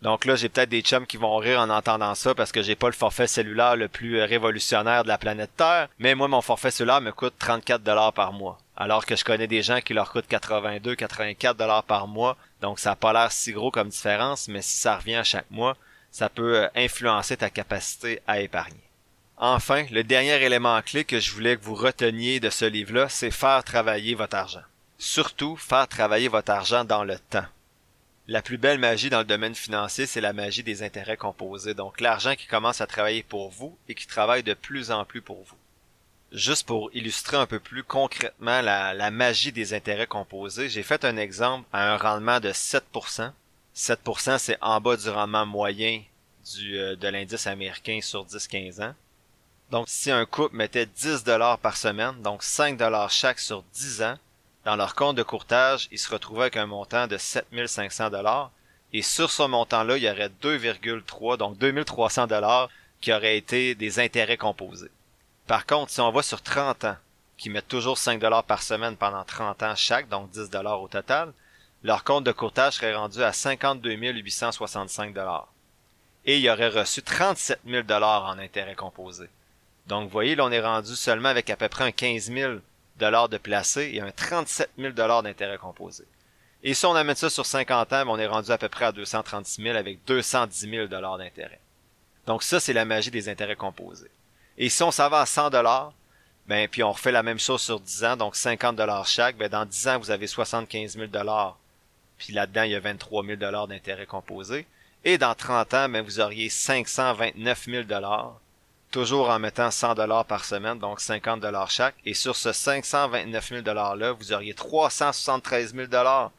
Donc 0.02 0.24
là, 0.24 0.34
j'ai 0.34 0.48
peut-être 0.48 0.68
des 0.68 0.82
chums 0.82 1.06
qui 1.06 1.16
vont 1.16 1.36
rire 1.36 1.60
en 1.60 1.70
entendant 1.70 2.16
ça 2.16 2.34
parce 2.34 2.50
que 2.50 2.60
j'ai 2.60 2.74
pas 2.74 2.88
le 2.88 2.92
forfait 2.92 3.28
cellulaire 3.28 3.76
le 3.76 3.86
plus 3.86 4.18
euh, 4.18 4.24
révolutionnaire 4.24 5.04
de 5.04 5.08
la 5.08 5.16
planète 5.16 5.52
Terre. 5.56 5.88
Mais 6.00 6.16
moi, 6.16 6.26
mon 6.26 6.42
forfait 6.42 6.72
cellulaire 6.72 7.00
me 7.00 7.12
coûte 7.12 7.34
34 7.38 7.84
dollars 7.84 8.12
par 8.12 8.32
mois. 8.32 8.58
Alors 8.76 9.06
que 9.06 9.14
je 9.14 9.24
connais 9.24 9.46
des 9.46 9.62
gens 9.62 9.80
qui 9.80 9.94
leur 9.94 10.10
coûtent 10.10 10.26
82, 10.26 10.96
84 10.96 11.56
dollars 11.56 11.84
par 11.84 12.08
mois. 12.08 12.36
Donc 12.60 12.80
ça 12.80 12.92
a 12.92 12.96
pas 12.96 13.12
l'air 13.12 13.30
si 13.30 13.52
gros 13.52 13.70
comme 13.70 13.90
différence, 13.90 14.48
mais 14.48 14.60
si 14.60 14.76
ça 14.76 14.96
revient 14.96 15.16
à 15.16 15.24
chaque 15.24 15.50
mois, 15.52 15.76
ça 16.10 16.28
peut 16.28 16.62
euh, 16.62 16.68
influencer 16.74 17.36
ta 17.36 17.48
capacité 17.48 18.20
à 18.26 18.40
épargner. 18.40 18.82
Enfin, 19.36 19.84
le 19.92 20.02
dernier 20.02 20.42
élément 20.42 20.80
clé 20.82 21.04
que 21.04 21.20
je 21.20 21.30
voulais 21.30 21.56
que 21.56 21.62
vous 21.62 21.76
reteniez 21.76 22.40
de 22.40 22.50
ce 22.50 22.64
livre-là, 22.64 23.08
c'est 23.08 23.30
faire 23.30 23.62
travailler 23.62 24.16
votre 24.16 24.36
argent. 24.36 24.62
Surtout, 24.98 25.56
faire 25.56 25.86
travailler 25.86 26.28
votre 26.28 26.50
argent 26.50 26.84
dans 26.84 27.04
le 27.04 27.18
temps. 27.18 27.46
La 28.32 28.40
plus 28.40 28.56
belle 28.56 28.78
magie 28.78 29.10
dans 29.10 29.18
le 29.18 29.26
domaine 29.26 29.54
financier, 29.54 30.06
c'est 30.06 30.22
la 30.22 30.32
magie 30.32 30.62
des 30.62 30.82
intérêts 30.82 31.18
composés, 31.18 31.74
donc 31.74 32.00
l'argent 32.00 32.34
qui 32.34 32.46
commence 32.46 32.80
à 32.80 32.86
travailler 32.86 33.22
pour 33.22 33.50
vous 33.50 33.76
et 33.90 33.94
qui 33.94 34.06
travaille 34.06 34.42
de 34.42 34.54
plus 34.54 34.90
en 34.90 35.04
plus 35.04 35.20
pour 35.20 35.42
vous. 35.42 35.58
Juste 36.32 36.66
pour 36.66 36.88
illustrer 36.94 37.36
un 37.36 37.44
peu 37.44 37.60
plus 37.60 37.84
concrètement 37.84 38.62
la, 38.62 39.10
magie 39.10 39.52
des 39.52 39.74
intérêts 39.74 40.06
composés, 40.06 40.70
j'ai 40.70 40.82
fait 40.82 41.04
un 41.04 41.18
exemple 41.18 41.68
à 41.74 41.92
un 41.92 41.98
rendement 41.98 42.40
de 42.40 42.48
7%. 42.48 43.32
7% 43.76 44.38
c'est 44.38 44.56
en 44.62 44.80
bas 44.80 44.96
du 44.96 45.10
rendement 45.10 45.44
moyen 45.44 46.02
euh, 46.58 46.96
de 46.96 47.08
l'indice 47.08 47.46
américain 47.46 47.98
sur 48.00 48.24
10-15 48.24 48.82
ans. 48.82 48.94
Donc 49.70 49.90
si 49.90 50.10
un 50.10 50.24
couple 50.24 50.56
mettait 50.56 50.86
10 50.86 51.24
dollars 51.24 51.58
par 51.58 51.76
semaine, 51.76 52.22
donc 52.22 52.42
5 52.42 52.78
dollars 52.78 53.10
chaque 53.10 53.40
sur 53.40 53.62
10 53.74 54.02
ans, 54.04 54.18
dans 54.64 54.76
leur 54.76 54.94
compte 54.94 55.16
de 55.16 55.22
courtage, 55.22 55.88
ils 55.90 55.98
se 55.98 56.10
retrouvaient 56.10 56.42
avec 56.42 56.56
un 56.56 56.66
montant 56.66 57.06
de 57.06 57.16
7500 57.16 58.10
dollars. 58.10 58.50
Et 58.92 59.02
sur 59.02 59.30
ce 59.30 59.42
montant-là, 59.42 59.96
il 59.96 60.02
y 60.04 60.10
aurait 60.10 60.30
2,3, 60.42 61.36
donc 61.36 61.58
2300 61.58 62.26
dollars 62.26 62.68
qui 63.00 63.12
auraient 63.12 63.36
été 63.36 63.74
des 63.74 63.98
intérêts 63.98 64.36
composés. 64.36 64.90
Par 65.46 65.66
contre, 65.66 65.90
si 65.90 66.00
on 66.00 66.12
va 66.12 66.22
sur 66.22 66.42
30 66.42 66.84
ans, 66.84 66.96
qui 67.36 67.50
mettent 67.50 67.68
toujours 67.68 67.98
5 67.98 68.20
dollars 68.20 68.44
par 68.44 68.62
semaine 68.62 68.96
pendant 68.96 69.24
30 69.24 69.62
ans 69.64 69.74
chaque, 69.74 70.08
donc 70.08 70.30
10 70.30 70.50
dollars 70.50 70.80
au 70.80 70.88
total, 70.88 71.32
leur 71.82 72.04
compte 72.04 72.22
de 72.22 72.30
courtage 72.30 72.74
serait 72.74 72.94
rendu 72.94 73.22
à 73.22 73.32
52 73.32 73.90
865 73.90 75.12
dollars. 75.12 75.48
Et 76.24 76.38
ils 76.38 76.48
auraient 76.48 76.68
reçu 76.68 77.02
37 77.02 77.60
000 77.66 77.82
dollars 77.82 78.26
en 78.26 78.38
intérêts 78.38 78.76
composés. 78.76 79.28
Donc, 79.88 80.04
vous 80.04 80.10
voyez, 80.10 80.36
là, 80.36 80.44
on 80.44 80.52
est 80.52 80.60
rendu 80.60 80.94
seulement 80.94 81.30
avec 81.30 81.50
à 81.50 81.56
peu 81.56 81.68
près 81.68 81.84
un 81.84 81.90
15 81.90 82.30
000 82.30 82.52
de 82.98 83.38
placé 83.38 83.90
et 83.94 84.00
un 84.00 84.10
37 84.10 84.70
000 84.78 84.92
d'intérêt 84.92 85.58
composé. 85.58 86.04
Et 86.62 86.74
si 86.74 86.86
on 86.86 86.94
amène 86.94 87.16
ça 87.16 87.28
sur 87.28 87.44
50 87.44 87.92
ans, 87.92 88.04
ben, 88.04 88.08
on 88.08 88.18
est 88.18 88.26
rendu 88.26 88.50
à 88.50 88.58
peu 88.58 88.68
près 88.68 88.84
à 88.84 88.92
236 88.92 89.62
000 89.62 89.76
avec 89.76 90.04
210 90.06 90.70
000 90.70 90.86
d'intérêt. 90.86 91.58
Donc 92.26 92.42
ça, 92.42 92.60
c'est 92.60 92.72
la 92.72 92.84
magie 92.84 93.10
des 93.10 93.28
intérêts 93.28 93.56
composés. 93.56 94.10
Et 94.58 94.68
si 94.68 94.82
on 94.82 94.92
s'en 94.92 95.08
va 95.08 95.20
à 95.20 95.26
100 95.26 95.50
dollars, 95.50 95.92
ben 96.46 96.68
puis 96.68 96.82
on 96.82 96.92
refait 96.92 97.12
la 97.12 97.22
même 97.22 97.38
chose 97.38 97.62
sur 97.62 97.80
10 97.80 98.04
ans, 98.04 98.16
donc 98.16 98.36
50 98.36 98.76
dollars 98.76 99.06
chaque, 99.06 99.36
ben 99.36 99.48
dans 99.48 99.64
10 99.64 99.88
ans 99.88 99.98
vous 99.98 100.10
avez 100.10 100.26
75 100.26 100.94
000 100.94 101.06
dollars. 101.06 101.56
Puis 102.18 102.32
là-dedans 102.32 102.62
il 102.62 102.72
y 102.72 102.76
a 102.76 102.80
23 102.80 103.24
000 103.24 103.36
dollars 103.36 103.66
d'intérêt 103.66 104.06
composé. 104.06 104.66
Et 105.04 105.18
dans 105.18 105.34
30 105.34 105.74
ans, 105.74 105.88
ben 105.88 106.04
vous 106.04 106.20
auriez 106.20 106.48
529 106.48 107.64
000 107.64 107.84
dollars 107.84 108.40
toujours 108.92 109.30
en 109.30 109.40
mettant 109.40 109.70
100 109.70 109.94
dollars 109.94 110.24
par 110.26 110.44
semaine, 110.44 110.78
donc 110.78 111.00
50 111.00 111.40
dollars 111.40 111.70
chaque. 111.70 111.96
Et 112.04 112.14
sur 112.14 112.36
ce 112.36 112.52
529 112.52 113.48
000 113.48 113.62
dollars-là, 113.62 114.12
vous 114.12 114.32
auriez 114.32 114.54
373 114.54 115.74
000 115.74 115.86
dollars 115.88 116.30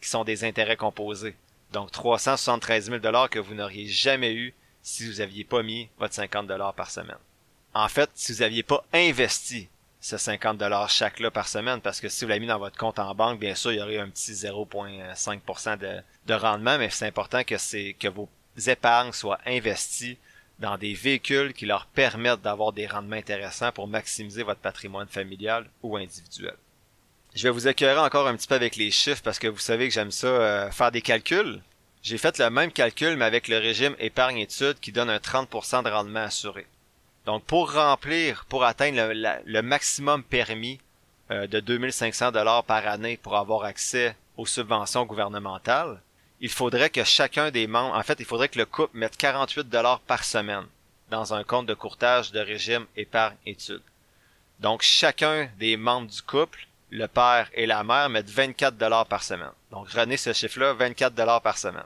qui 0.00 0.08
sont 0.08 0.24
des 0.24 0.44
intérêts 0.44 0.76
composés. 0.76 1.36
Donc 1.72 1.90
373 1.90 2.86
000 2.86 2.98
dollars 3.00 3.28
que 3.28 3.38
vous 3.38 3.54
n'auriez 3.54 3.86
jamais 3.86 4.32
eu 4.32 4.54
si 4.80 5.06
vous 5.06 5.20
aviez 5.20 5.44
pas 5.44 5.62
mis 5.62 5.90
votre 5.98 6.14
50 6.14 6.46
dollars 6.46 6.72
par 6.72 6.90
semaine. 6.90 7.18
En 7.74 7.88
fait, 7.88 8.08
si 8.14 8.32
vous 8.32 8.42
aviez 8.42 8.62
pas 8.62 8.82
investi 8.94 9.68
ce 10.00 10.16
50 10.16 10.56
dollars 10.56 10.88
chaque 10.88 11.20
là 11.20 11.30
par 11.30 11.48
semaine, 11.48 11.80
parce 11.80 12.00
que 12.00 12.08
si 12.08 12.24
vous 12.24 12.28
l'avez 12.28 12.40
mis 12.40 12.46
dans 12.46 12.58
votre 12.58 12.78
compte 12.78 13.00
en 13.00 13.14
banque, 13.14 13.40
bien 13.40 13.54
sûr, 13.54 13.72
il 13.72 13.78
y 13.78 13.82
aurait 13.82 13.98
un 13.98 14.08
petit 14.08 14.32
0,5% 14.32 15.76
de, 15.78 16.00
de 16.26 16.34
rendement, 16.34 16.78
mais 16.78 16.88
c'est 16.88 17.06
important 17.06 17.42
que 17.42 18.08
vos 18.08 18.28
épargnes 18.66 19.12
soient 19.12 19.40
investies 19.44 20.16
dans 20.58 20.76
des 20.76 20.94
véhicules 20.94 21.52
qui 21.52 21.66
leur 21.66 21.86
permettent 21.86 22.42
d'avoir 22.42 22.72
des 22.72 22.86
rendements 22.86 23.16
intéressants 23.16 23.72
pour 23.72 23.86
maximiser 23.86 24.42
votre 24.42 24.60
patrimoine 24.60 25.08
familial 25.08 25.66
ou 25.82 25.96
individuel. 25.96 26.56
Je 27.34 27.44
vais 27.44 27.50
vous 27.50 27.68
éclairer 27.68 28.00
encore 28.00 28.26
un 28.26 28.36
petit 28.36 28.48
peu 28.48 28.54
avec 28.54 28.76
les 28.76 28.90
chiffres 28.90 29.22
parce 29.22 29.38
que 29.38 29.46
vous 29.46 29.58
savez 29.58 29.88
que 29.88 29.94
j'aime 29.94 30.10
ça 30.10 30.26
euh, 30.26 30.70
faire 30.70 30.90
des 30.90 31.02
calculs. 31.02 31.60
J'ai 32.02 32.18
fait 32.18 32.38
le 32.38 32.50
même 32.50 32.72
calcul 32.72 33.16
mais 33.16 33.24
avec 33.24 33.48
le 33.48 33.58
régime 33.58 33.94
épargne-études 33.98 34.80
qui 34.80 34.92
donne 34.92 35.10
un 35.10 35.18
30% 35.18 35.84
de 35.84 35.90
rendement 35.90 36.20
assuré. 36.20 36.66
Donc 37.26 37.44
pour 37.44 37.72
remplir, 37.72 38.46
pour 38.48 38.64
atteindre 38.64 39.12
le, 39.12 39.62
maximum 39.62 40.24
permis 40.24 40.80
euh, 41.30 41.46
de 41.46 41.60
2500 41.60 42.32
dollars 42.32 42.64
par 42.64 42.86
année 42.88 43.18
pour 43.18 43.36
avoir 43.36 43.64
accès 43.64 44.16
aux 44.36 44.46
subventions 44.46 45.04
gouvernementales, 45.04 46.00
il 46.40 46.50
faudrait 46.50 46.90
que 46.90 47.04
chacun 47.04 47.50
des 47.50 47.66
membres, 47.66 47.96
en 47.96 48.02
fait, 48.02 48.20
il 48.20 48.26
faudrait 48.26 48.48
que 48.48 48.58
le 48.58 48.66
couple 48.66 48.96
mette 48.96 49.16
48 49.16 49.68
dollars 49.68 50.00
par 50.00 50.24
semaine 50.24 50.66
dans 51.10 51.34
un 51.34 51.42
compte 51.42 51.66
de 51.66 51.74
courtage 51.74 52.32
de 52.32 52.40
régime 52.40 52.86
épargne-études. 52.96 53.82
Donc, 54.60 54.82
chacun 54.82 55.48
des 55.58 55.76
membres 55.76 56.08
du 56.08 56.22
couple, 56.22 56.66
le 56.90 57.06
père 57.06 57.48
et 57.54 57.66
la 57.66 57.82
mère, 57.82 58.08
mettent 58.08 58.30
24 58.30 58.76
dollars 58.76 59.06
par 59.06 59.22
semaine. 59.22 59.50
Donc, 59.70 59.88
retenez 59.88 60.16
ce 60.16 60.32
chiffre-là, 60.32 60.74
24 60.74 61.14
dollars 61.14 61.42
par 61.42 61.58
semaine. 61.58 61.84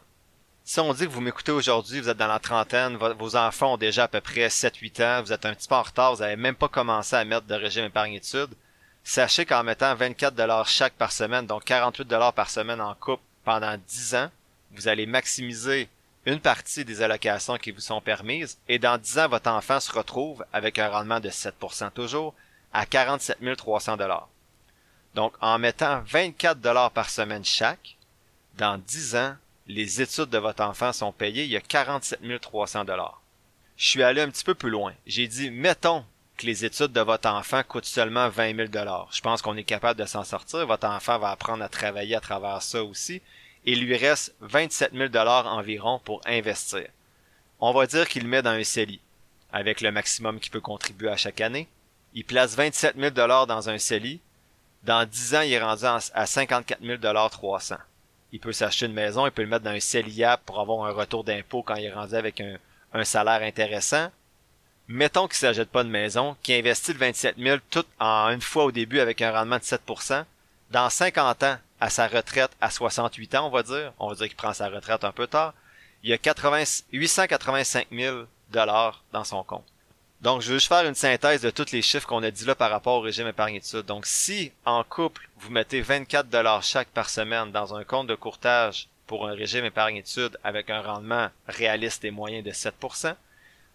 Si 0.65 0.79
on 0.79 0.93
dit 0.95 1.07
que 1.07 1.13
vous 1.13 1.21
m'écoutez 1.21 1.51
aujourd'hui, 1.51 2.01
vous 2.01 2.09
êtes 2.09 2.17
dans 2.17 2.29
la 2.29 2.39
trentaine, 2.39 2.97
vos 2.97 3.37
enfants 3.37 3.75
ont 3.75 3.77
déjà 3.77 4.05
à 4.05 4.09
peu 4.09 4.21
près 4.21 4.47
7-8 4.47 5.03
ans, 5.03 5.23
vous 5.23 5.33
êtes 5.33 5.45
un 5.45 5.55
petit 5.55 5.67
peu 5.67 5.75
en 5.75 5.83
retard, 5.83 6.15
vous 6.15 6.21
n'avez 6.21 6.37
même 6.37 6.55
pas 6.55 6.69
commencé 6.69 7.17
à 7.17 7.25
mettre 7.25 7.47
de 7.47 7.55
régime 7.55 7.87
épargne-études, 7.87 8.55
sachez 9.03 9.45
qu'en 9.45 9.65
mettant 9.65 9.95
24 9.97 10.35
dollars 10.37 10.69
chaque 10.69 10.93
par 10.93 11.11
semaine, 11.11 11.47
donc 11.47 11.65
48 11.65 12.05
dollars 12.05 12.33
par 12.33 12.49
semaine 12.49 12.81
en 12.81 12.95
couple 12.95 13.25
pendant 13.45 13.77
10 13.77 14.15
ans, 14.15 14.31
vous 14.75 14.89
allez 14.89 15.07
maximiser 15.07 15.89
une 16.25 16.41
partie 16.41 16.85
des 16.85 17.03
allocations 17.03 17.57
qui 17.57 17.73
vous 17.73 17.81
sont 17.81 18.01
permises 18.01 18.59
et 18.69 18.79
dans 18.79 18.99
10 18.99 19.19
ans, 19.19 19.29
votre 19.29 19.51
enfant 19.51 19.81
se 19.81 19.93
retrouve 19.93 20.45
avec 20.53 20.79
un 20.79 20.89
rendement 20.89 21.21
de 21.21 21.31
7% 21.31 21.91
toujours 21.93 22.35
à 22.73 22.87
47 22.87 23.39
300 23.57 23.97
dollars. 23.97 24.29
Donc, 25.15 25.35
en 25.41 25.59
mettant 25.59 26.03
24 26.07 26.61
dollars 26.61 26.91
par 26.91 27.11
semaine 27.11 27.45
chaque, 27.45 27.97
dans 28.57 28.79
10 28.79 29.17
ans, 29.17 29.37
les 29.67 30.01
études 30.01 30.31
de 30.31 30.39
votre 30.39 30.63
enfant 30.63 30.93
sont 30.93 31.13
payées, 31.13 31.45
il 31.45 31.51
y 31.51 31.57
a 31.57 31.61
47 31.61 32.21
300 32.41 32.85
dollars. 32.85 33.21
Je 33.77 33.87
suis 33.87 34.03
allé 34.03 34.21
un 34.21 34.31
petit 34.31 34.45
peu 34.45 34.55
plus 34.55 34.71
loin. 34.71 34.93
J'ai 35.07 35.27
dit, 35.27 35.51
mettons 35.51 36.05
que 36.37 36.47
les 36.47 36.65
études 36.65 36.93
de 36.93 37.01
votre 37.01 37.29
enfant 37.29 37.63
coûtent 37.63 37.85
seulement 37.85 38.29
20 38.29 38.57
000 38.57 38.69
dollars. 38.69 39.09
Je 39.13 39.21
pense 39.21 39.43
qu'on 39.43 39.57
est 39.57 39.65
capable 39.65 40.01
de 40.01 40.07
s'en 40.07 40.25
sortir. 40.25 40.67
Votre 40.67 40.87
enfant 40.87 41.19
va 41.19 41.31
apprendre 41.31 41.63
à 41.65 41.69
travailler 41.69 42.17
à 42.17 42.21
travers 42.21 42.63
ça 42.63 42.83
aussi 42.85 43.21
il 43.65 43.85
lui 43.85 43.97
reste 43.97 44.35
27 44.41 44.93
000 44.93 45.09
dollars 45.09 45.47
environ 45.47 46.01
pour 46.01 46.21
investir. 46.27 46.87
On 47.61 47.73
va 47.73 47.87
dire 47.87 48.09
qu'il 48.09 48.27
met 48.27 48.43
dans 48.43 48.51
un 48.51 48.65
CELI, 48.65 49.01
avec 49.53 49.81
le 49.81 49.93
maximum 49.93 50.41
qu'il 50.41 50.51
peut 50.51 50.61
contribuer 50.61 51.11
à 51.11 51.17
chaque 51.17 51.41
année. 51.41 51.69
Il 52.15 52.25
place 52.25 52.57
27 52.57 52.97
000 52.97 53.11
dollars 53.11 53.47
dans 53.47 53.69
un 53.69 53.79
CELI. 53.79 54.21
Dans 54.83 55.09
10 55.09 55.35
ans, 55.37 55.41
il 55.43 55.53
est 55.53 55.63
rendu 55.63 55.85
à 55.85 56.27
54 56.27 56.81
000 56.83 56.99
dollars 56.99 57.31
300. 57.31 57.77
Il 58.33 58.41
peut 58.41 58.53
s'acheter 58.53 58.87
une 58.87 58.95
maison, 58.95 59.27
il 59.27 59.31
peut 59.31 59.43
le 59.43 59.49
mettre 59.49 59.65
dans 59.65 59.71
un 59.71 59.81
CELIAP 59.81 60.43
pour 60.45 60.59
avoir 60.59 60.87
un 60.87 60.93
retour 60.93 61.23
d'impôt 61.23 61.63
quand 61.63 61.77
il 61.77 61.85
est 61.85 61.93
rendu 61.93 62.15
avec 62.15 62.41
un, 62.41 62.57
un 62.93 63.05
salaire 63.05 63.43
intéressant. 63.43 64.11
mettons 64.89 65.29
qu'il 65.29 65.47
ne 65.47 65.53
s'achète 65.53 65.71
pas 65.71 65.85
de 65.85 65.89
maison, 65.89 66.37
qu'il 66.43 66.55
investit 66.55 66.93
le 66.93 66.99
27 66.99 67.37
000 67.39 67.59
tout 67.71 67.85
en 68.01 68.29
une 68.31 68.41
fois 68.41 68.65
au 68.65 68.73
début 68.73 69.01
avec 69.01 69.23
un 69.23 69.31
rendement 69.31 69.59
de 69.59 69.65
7 69.65 69.83
dans 70.73 70.89
50 70.89 71.43
ans, 71.43 71.59
à 71.81 71.91
sa 71.91 72.09
retraite 72.09 72.51
à 72.61 72.71
68 72.71 73.35
ans, 73.35 73.47
on 73.47 73.51
va 73.51 73.63
dire, 73.63 73.93
on 73.99 74.09
va 74.09 74.15
dire 74.15 74.27
qu'il 74.27 74.37
prend 74.37 74.55
sa 74.55 74.69
retraite 74.69 75.05
un 75.05 75.13
peu 75.13 75.27
tard, 75.27 75.53
il 76.03 76.11
y 76.11 76.13
a 76.13 76.19
80, 76.19 76.85
885 76.93 77.89
000 77.93 78.23
dollars 78.51 79.03
dans 79.13 79.25
son 79.25 79.45
compte. 79.45 79.67
Donc, 80.23 80.41
je 80.41 80.49
veux 80.49 80.59
juste 80.59 80.69
faire 80.69 80.87
une 80.87 80.95
synthèse 80.95 81.43
de 81.43 81.51
tous 81.51 81.73
les 81.73 81.83
chiffres 81.83 82.07
qu'on 82.07 82.23
a 82.23 82.31
dit 82.31 82.45
là 82.45 82.55
par 82.55 82.71
rapport 82.71 82.95
au 82.95 83.01
régime 83.01 83.27
épargne 83.27 83.57
études. 83.57 83.87
Donc, 83.87 84.07
si 84.07 84.53
en 84.65 84.85
couple, 84.85 85.29
vous 85.41 85.51
mettez 85.51 85.81
24 85.81 86.29
dollars 86.29 86.63
chaque 86.63 86.89
par 86.89 87.11
semaine 87.11 87.51
dans 87.51 87.75
un 87.75 87.85
compte 87.85 88.07
de 88.07 88.15
courtage 88.15 88.89
pour 89.07 89.29
un 89.29 89.35
régime 89.35 89.65
épargne 89.65 89.97
études 89.97 90.39
avec 90.45 90.71
un 90.71 90.81
rendement 90.81 91.29
réaliste 91.49 92.05
et 92.05 92.13
moyen 92.13 92.41
de 92.41 92.53
7%, 92.53 93.15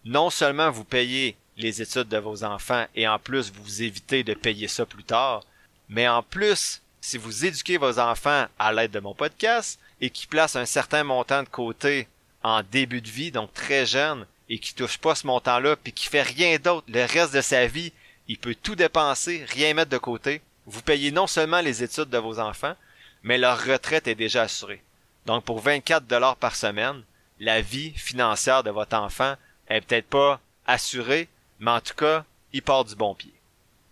non 0.06 0.30
seulement 0.30 0.70
vous 0.70 0.84
payez 0.84 1.36
les 1.58 1.82
études 1.82 2.08
de 2.08 2.18
vos 2.18 2.44
enfants 2.44 2.86
et 2.94 3.06
en 3.06 3.18
plus 3.18 3.52
vous 3.52 3.82
évitez 3.82 4.24
de 4.24 4.34
payer 4.34 4.68
ça 4.68 4.86
plus 4.86 5.04
tard, 5.04 5.42
mais 5.88 6.08
en 6.08 6.22
plus, 6.22 6.80
si 7.00 7.18
vous 7.18 7.44
éduquez 7.44 7.76
vos 7.76 7.98
enfants 7.98 8.46
à 8.58 8.72
l'aide 8.72 8.90
de 8.90 9.00
mon 9.00 9.14
podcast 9.14 9.78
et 10.00 10.10
qui 10.10 10.26
placent 10.26 10.56
un 10.56 10.66
certain 10.66 11.04
montant 11.04 11.42
de 11.42 11.48
côté 11.48 12.08
en 12.42 12.62
début 12.62 13.00
de 13.00 13.08
vie, 13.08 13.30
donc 13.30 13.52
très 13.52 13.86
jeune, 13.86 14.26
et 14.48 14.58
qui 14.58 14.74
touche 14.74 14.98
pas 14.98 15.14
ce 15.14 15.26
montant-là, 15.26 15.76
puis 15.76 15.92
qui 15.92 16.08
fait 16.08 16.22
rien 16.22 16.58
d'autre 16.58 16.86
le 16.88 17.04
reste 17.04 17.34
de 17.34 17.40
sa 17.40 17.66
vie, 17.66 17.92
il 18.28 18.38
peut 18.38 18.54
tout 18.54 18.74
dépenser, 18.74 19.44
rien 19.48 19.74
mettre 19.74 19.90
de 19.90 19.98
côté. 19.98 20.42
Vous 20.66 20.82
payez 20.82 21.10
non 21.10 21.26
seulement 21.26 21.60
les 21.60 21.82
études 21.82 22.10
de 22.10 22.18
vos 22.18 22.38
enfants, 22.38 22.76
mais 23.22 23.38
leur 23.38 23.62
retraite 23.62 24.06
est 24.06 24.14
déjà 24.14 24.42
assurée. 24.42 24.82
Donc 25.26 25.44
pour 25.44 25.60
24 25.60 26.06
dollars 26.06 26.36
par 26.36 26.56
semaine, 26.56 27.02
la 27.40 27.60
vie 27.60 27.92
financière 27.92 28.62
de 28.62 28.70
votre 28.70 28.96
enfant 28.96 29.34
est 29.68 29.80
peut-être 29.80 30.08
pas 30.08 30.40
assurée, 30.66 31.28
mais 31.60 31.70
en 31.70 31.80
tout 31.80 31.94
cas, 31.94 32.24
il 32.52 32.62
part 32.62 32.84
du 32.84 32.94
bon 32.94 33.14
pied. 33.14 33.32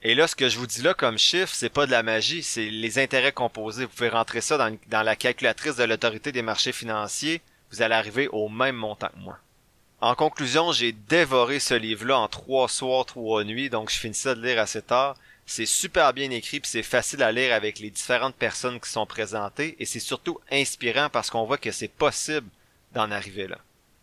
Et 0.08 0.14
là, 0.14 0.28
ce 0.28 0.36
que 0.36 0.48
je 0.48 0.56
vous 0.56 0.68
dis 0.68 0.82
là 0.82 0.94
comme 0.94 1.18
chiffre, 1.18 1.52
c'est 1.52 1.68
pas 1.68 1.84
de 1.84 1.90
la 1.90 2.04
magie, 2.04 2.44
c'est 2.44 2.70
les 2.70 3.00
intérêts 3.00 3.32
composés. 3.32 3.86
Vous 3.86 3.90
pouvez 3.90 4.08
rentrer 4.08 4.40
ça 4.40 4.56
dans, 4.56 5.02
la 5.02 5.16
calculatrice 5.16 5.74
de 5.74 5.82
l'autorité 5.82 6.30
des 6.30 6.42
marchés 6.42 6.70
financiers, 6.70 7.42
vous 7.72 7.82
allez 7.82 7.96
arriver 7.96 8.28
au 8.28 8.48
même 8.48 8.76
montant 8.76 9.08
que 9.08 9.18
moi. 9.18 9.36
En 10.00 10.14
conclusion, 10.14 10.70
j'ai 10.70 10.92
dévoré 10.92 11.58
ce 11.58 11.74
livre-là 11.74 12.20
en 12.20 12.28
trois 12.28 12.68
soirs, 12.68 13.04
trois 13.04 13.42
nuits, 13.42 13.68
donc 13.68 13.90
je 13.90 13.98
finis 13.98 14.14
ça 14.14 14.36
de 14.36 14.46
lire 14.46 14.60
assez 14.60 14.80
tard. 14.80 15.16
C'est 15.44 15.66
super 15.66 16.12
bien 16.12 16.30
écrit 16.30 16.60
puis 16.60 16.70
c'est 16.70 16.84
facile 16.84 17.24
à 17.24 17.32
lire 17.32 17.52
avec 17.52 17.80
les 17.80 17.90
différentes 17.90 18.36
personnes 18.36 18.78
qui 18.78 18.90
sont 18.90 19.06
présentées 19.06 19.74
et 19.80 19.86
c'est 19.86 19.98
surtout 19.98 20.38
inspirant 20.52 21.08
parce 21.10 21.30
qu'on 21.30 21.46
voit 21.46 21.58
que 21.58 21.72
c'est 21.72 21.88
possible 21.88 22.46
d'en 22.94 23.10
arriver 23.10 23.48
là. 23.48 23.58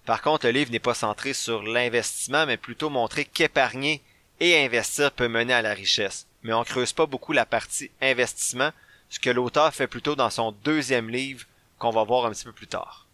Par 0.05 0.21
contre, 0.21 0.47
le 0.47 0.51
livre 0.51 0.71
n'est 0.71 0.79
pas 0.79 0.95
centré 0.95 1.31
sur 1.31 1.63
l'investissement, 1.63 2.45
mais 2.45 2.57
plutôt 2.57 2.89
montrer 2.89 3.23
qu'épargner 3.23 4.01
et 4.39 4.63
investir 4.65 5.11
peut 5.11 5.27
mener 5.27 5.53
à 5.53 5.61
la 5.61 5.73
richesse. 5.73 6.27
Mais 6.43 6.53
on 6.53 6.63
creuse 6.63 6.93
pas 6.93 7.05
beaucoup 7.05 7.33
la 7.33 7.45
partie 7.45 7.91
investissement, 8.01 8.71
ce 9.09 9.19
que 9.19 9.29
l'auteur 9.29 9.73
fait 9.73 9.87
plutôt 9.87 10.15
dans 10.15 10.29
son 10.29 10.53
deuxième 10.63 11.09
livre 11.09 11.45
qu'on 11.79 11.91
va 11.91 12.03
voir 12.03 12.25
un 12.25 12.31
petit 12.31 12.45
peu 12.45 12.51
plus 12.51 12.67
tard. 12.67 13.07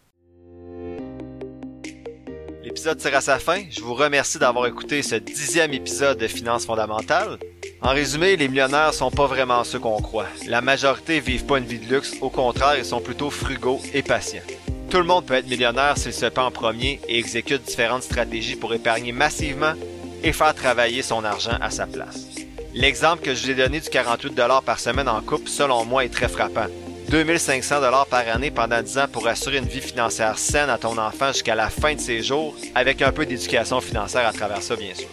L'épisode 2.62 2.98
tire 2.98 3.16
à 3.16 3.20
sa 3.20 3.38
fin. 3.38 3.64
Je 3.70 3.80
vous 3.80 3.94
remercie 3.94 4.38
d'avoir 4.38 4.66
écouté 4.66 5.02
ce 5.02 5.14
dixième 5.14 5.72
épisode 5.72 6.18
de 6.18 6.28
Finances 6.28 6.66
fondamentales. 6.66 7.38
En 7.80 7.90
résumé, 7.90 8.36
les 8.36 8.48
millionnaires 8.48 8.92
sont 8.92 9.10
pas 9.10 9.26
vraiment 9.26 9.64
ceux 9.64 9.78
qu'on 9.78 10.00
croit. 10.00 10.28
La 10.46 10.60
majorité 10.60 11.20
vivent 11.20 11.46
pas 11.46 11.58
une 11.58 11.64
vie 11.64 11.78
de 11.78 11.92
luxe, 11.92 12.14
au 12.20 12.28
contraire, 12.28 12.76
ils 12.76 12.84
sont 12.84 13.00
plutôt 13.00 13.30
frugaux 13.30 13.80
et 13.94 14.02
patients. 14.02 14.42
Tout 14.90 14.98
le 14.98 15.04
monde 15.04 15.24
peut 15.24 15.34
être 15.34 15.48
millionnaire 15.48 15.96
s'il 15.96 16.12
se 16.12 16.26
paie 16.26 16.40
en 16.40 16.50
premier 16.50 17.00
et 17.08 17.18
exécute 17.18 17.62
différentes 17.62 18.02
stratégies 18.02 18.56
pour 18.56 18.74
épargner 18.74 19.12
massivement 19.12 19.74
et 20.22 20.32
faire 20.32 20.54
travailler 20.54 21.02
son 21.02 21.24
argent 21.24 21.56
à 21.60 21.70
sa 21.70 21.86
place. 21.86 22.26
L'exemple 22.74 23.22
que 23.22 23.34
je 23.34 23.42
vous 23.42 23.50
ai 23.50 23.54
donné 23.54 23.80
du 23.80 23.88
48 23.88 24.40
par 24.64 24.78
semaine 24.78 25.08
en 25.08 25.20
couple, 25.20 25.48
selon 25.48 25.84
moi, 25.84 26.04
est 26.04 26.08
très 26.08 26.28
frappant. 26.28 26.66
2500 27.08 27.80
dollars 27.80 28.06
par 28.06 28.28
année 28.28 28.52
pendant 28.52 28.80
10 28.80 28.98
ans 28.98 29.06
pour 29.12 29.26
assurer 29.26 29.58
une 29.58 29.64
vie 29.64 29.80
financière 29.80 30.38
saine 30.38 30.70
à 30.70 30.78
ton 30.78 30.96
enfant 30.96 31.32
jusqu'à 31.32 31.56
la 31.56 31.68
fin 31.68 31.94
de 31.94 32.00
ses 32.00 32.22
jours, 32.22 32.54
avec 32.76 33.02
un 33.02 33.10
peu 33.10 33.26
d'éducation 33.26 33.80
financière 33.80 34.26
à 34.28 34.32
travers 34.32 34.62
ça, 34.62 34.76
bien 34.76 34.94
sûr. 34.94 35.08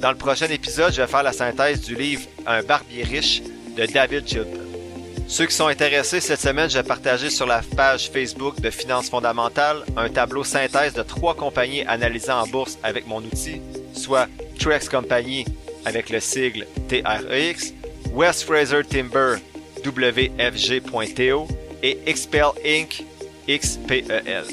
Dans 0.00 0.10
le 0.10 0.16
prochain 0.16 0.46
épisode, 0.46 0.92
je 0.94 1.02
vais 1.02 1.06
faire 1.06 1.22
la 1.22 1.32
synthèse 1.32 1.82
du 1.82 1.94
livre 1.94 2.22
Un 2.46 2.62
barbier 2.62 3.04
riche 3.04 3.42
de 3.76 3.84
David 3.84 4.26
Chilton. 4.26 4.62
Ceux 5.28 5.46
qui 5.46 5.54
sont 5.54 5.66
intéressés 5.66 6.20
cette 6.20 6.40
semaine, 6.40 6.68
je 6.68 6.78
vais 6.78 6.82
partager 6.82 7.30
sur 7.30 7.46
la 7.46 7.62
page 7.76 8.10
Facebook 8.10 8.60
de 8.60 8.70
Finances 8.70 9.08
fondamentales 9.08 9.84
un 9.96 10.08
tableau 10.08 10.44
synthèse 10.44 10.94
de 10.94 11.02
trois 11.02 11.34
compagnies 11.34 11.84
analysées 11.86 12.32
en 12.32 12.46
bourse 12.46 12.78
avec 12.82 13.06
mon 13.06 13.18
outil, 13.18 13.60
soit 13.94 14.28
Trex 14.62 14.88
Company 14.88 15.44
avec 15.84 16.08
le 16.08 16.20
sigle 16.20 16.66
TREX, 16.88 17.74
West 18.12 18.44
Fraser 18.44 18.84
Timber 18.84 19.38
WFG.to 19.84 21.48
et 21.82 21.98
Expel 22.06 22.46
Inc. 22.64 23.04
XPEL. 23.48 24.44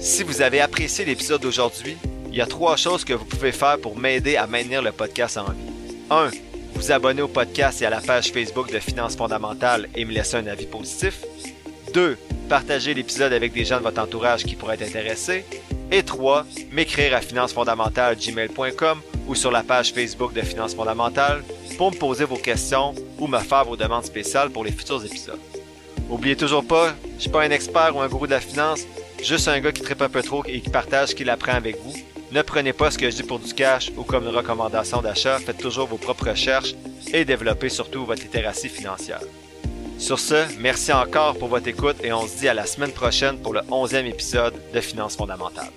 Si 0.00 0.24
vous 0.24 0.42
avez 0.42 0.60
apprécié 0.60 1.04
l'épisode 1.04 1.42
d'aujourd'hui, 1.42 1.96
il 2.28 2.34
y 2.34 2.40
a 2.40 2.46
trois 2.46 2.76
choses 2.76 3.04
que 3.04 3.12
vous 3.12 3.24
pouvez 3.24 3.52
faire 3.52 3.78
pour 3.78 3.96
m'aider 3.96 4.34
à 4.36 4.48
maintenir 4.48 4.82
le 4.82 4.90
podcast 4.90 5.38
en 5.38 5.44
vie. 5.44 5.96
1. 6.10 6.30
Vous 6.74 6.90
abonner 6.90 7.22
au 7.22 7.28
podcast 7.28 7.82
et 7.82 7.86
à 7.86 7.90
la 7.90 8.00
page 8.00 8.32
Facebook 8.32 8.72
de 8.72 8.80
Finances 8.80 9.14
fondamentales 9.14 9.88
et 9.94 10.04
me 10.04 10.10
laisser 10.10 10.38
un 10.38 10.46
avis 10.48 10.66
positif. 10.66 11.20
2. 11.94 12.18
Partager 12.48 12.94
l'épisode 12.94 13.32
avec 13.32 13.52
des 13.52 13.64
gens 13.64 13.78
de 13.78 13.84
votre 13.84 14.02
entourage 14.02 14.42
qui 14.42 14.56
pourraient 14.56 14.74
être 14.74 14.88
intéressés. 14.88 15.44
Et 15.92 16.02
3. 16.02 16.46
M'écrire 16.72 17.14
à 17.14 17.20
financesfondamentales.gmail.com 17.20 19.02
ou 19.32 19.34
sur 19.34 19.50
la 19.50 19.62
page 19.62 19.94
Facebook 19.94 20.34
de 20.34 20.42
Finances 20.42 20.74
fondamentales 20.74 21.42
pour 21.78 21.90
me 21.90 21.96
poser 21.96 22.26
vos 22.26 22.36
questions 22.36 22.94
ou 23.18 23.26
me 23.26 23.38
faire 23.38 23.64
vos 23.64 23.76
demandes 23.76 24.04
spéciales 24.04 24.50
pour 24.50 24.62
les 24.62 24.72
futurs 24.72 25.02
épisodes. 25.06 25.40
Oubliez 26.10 26.36
toujours 26.36 26.62
pas, 26.62 26.92
je 27.16 27.22
suis 27.22 27.30
pas 27.30 27.40
un 27.40 27.50
expert 27.50 27.96
ou 27.96 28.00
un 28.02 28.08
gourou 28.08 28.26
de 28.26 28.32
la 28.32 28.40
finance, 28.40 28.82
juste 29.22 29.48
un 29.48 29.58
gars 29.58 29.72
qui 29.72 29.80
tripe 29.80 30.02
un 30.02 30.10
peu 30.10 30.22
trop 30.22 30.44
et 30.46 30.60
qui 30.60 30.68
partage 30.68 31.08
ce 31.08 31.14
qu'il 31.14 31.30
apprend 31.30 31.54
avec 31.54 31.80
vous. 31.82 31.94
Ne 32.30 32.42
prenez 32.42 32.74
pas 32.74 32.90
ce 32.90 32.98
que 32.98 33.10
je 33.10 33.16
dis 33.16 33.22
pour 33.22 33.38
du 33.38 33.54
cash 33.54 33.90
ou 33.96 34.02
comme 34.02 34.24
une 34.24 34.36
recommandation 34.36 35.00
d'achat, 35.00 35.38
faites 35.38 35.56
toujours 35.56 35.86
vos 35.86 35.96
propres 35.96 36.28
recherches 36.28 36.74
et 37.10 37.24
développez 37.24 37.70
surtout 37.70 38.04
votre 38.04 38.20
littératie 38.20 38.68
financière. 38.68 39.22
Sur 39.96 40.18
ce, 40.18 40.44
merci 40.58 40.92
encore 40.92 41.38
pour 41.38 41.48
votre 41.48 41.68
écoute 41.68 41.96
et 42.04 42.12
on 42.12 42.26
se 42.26 42.36
dit 42.36 42.48
à 42.48 42.54
la 42.54 42.66
semaine 42.66 42.92
prochaine 42.92 43.38
pour 43.38 43.54
le 43.54 43.60
11e 43.60 44.04
épisode 44.04 44.54
de 44.74 44.80
Finances 44.82 45.16
fondamentales. 45.16 45.72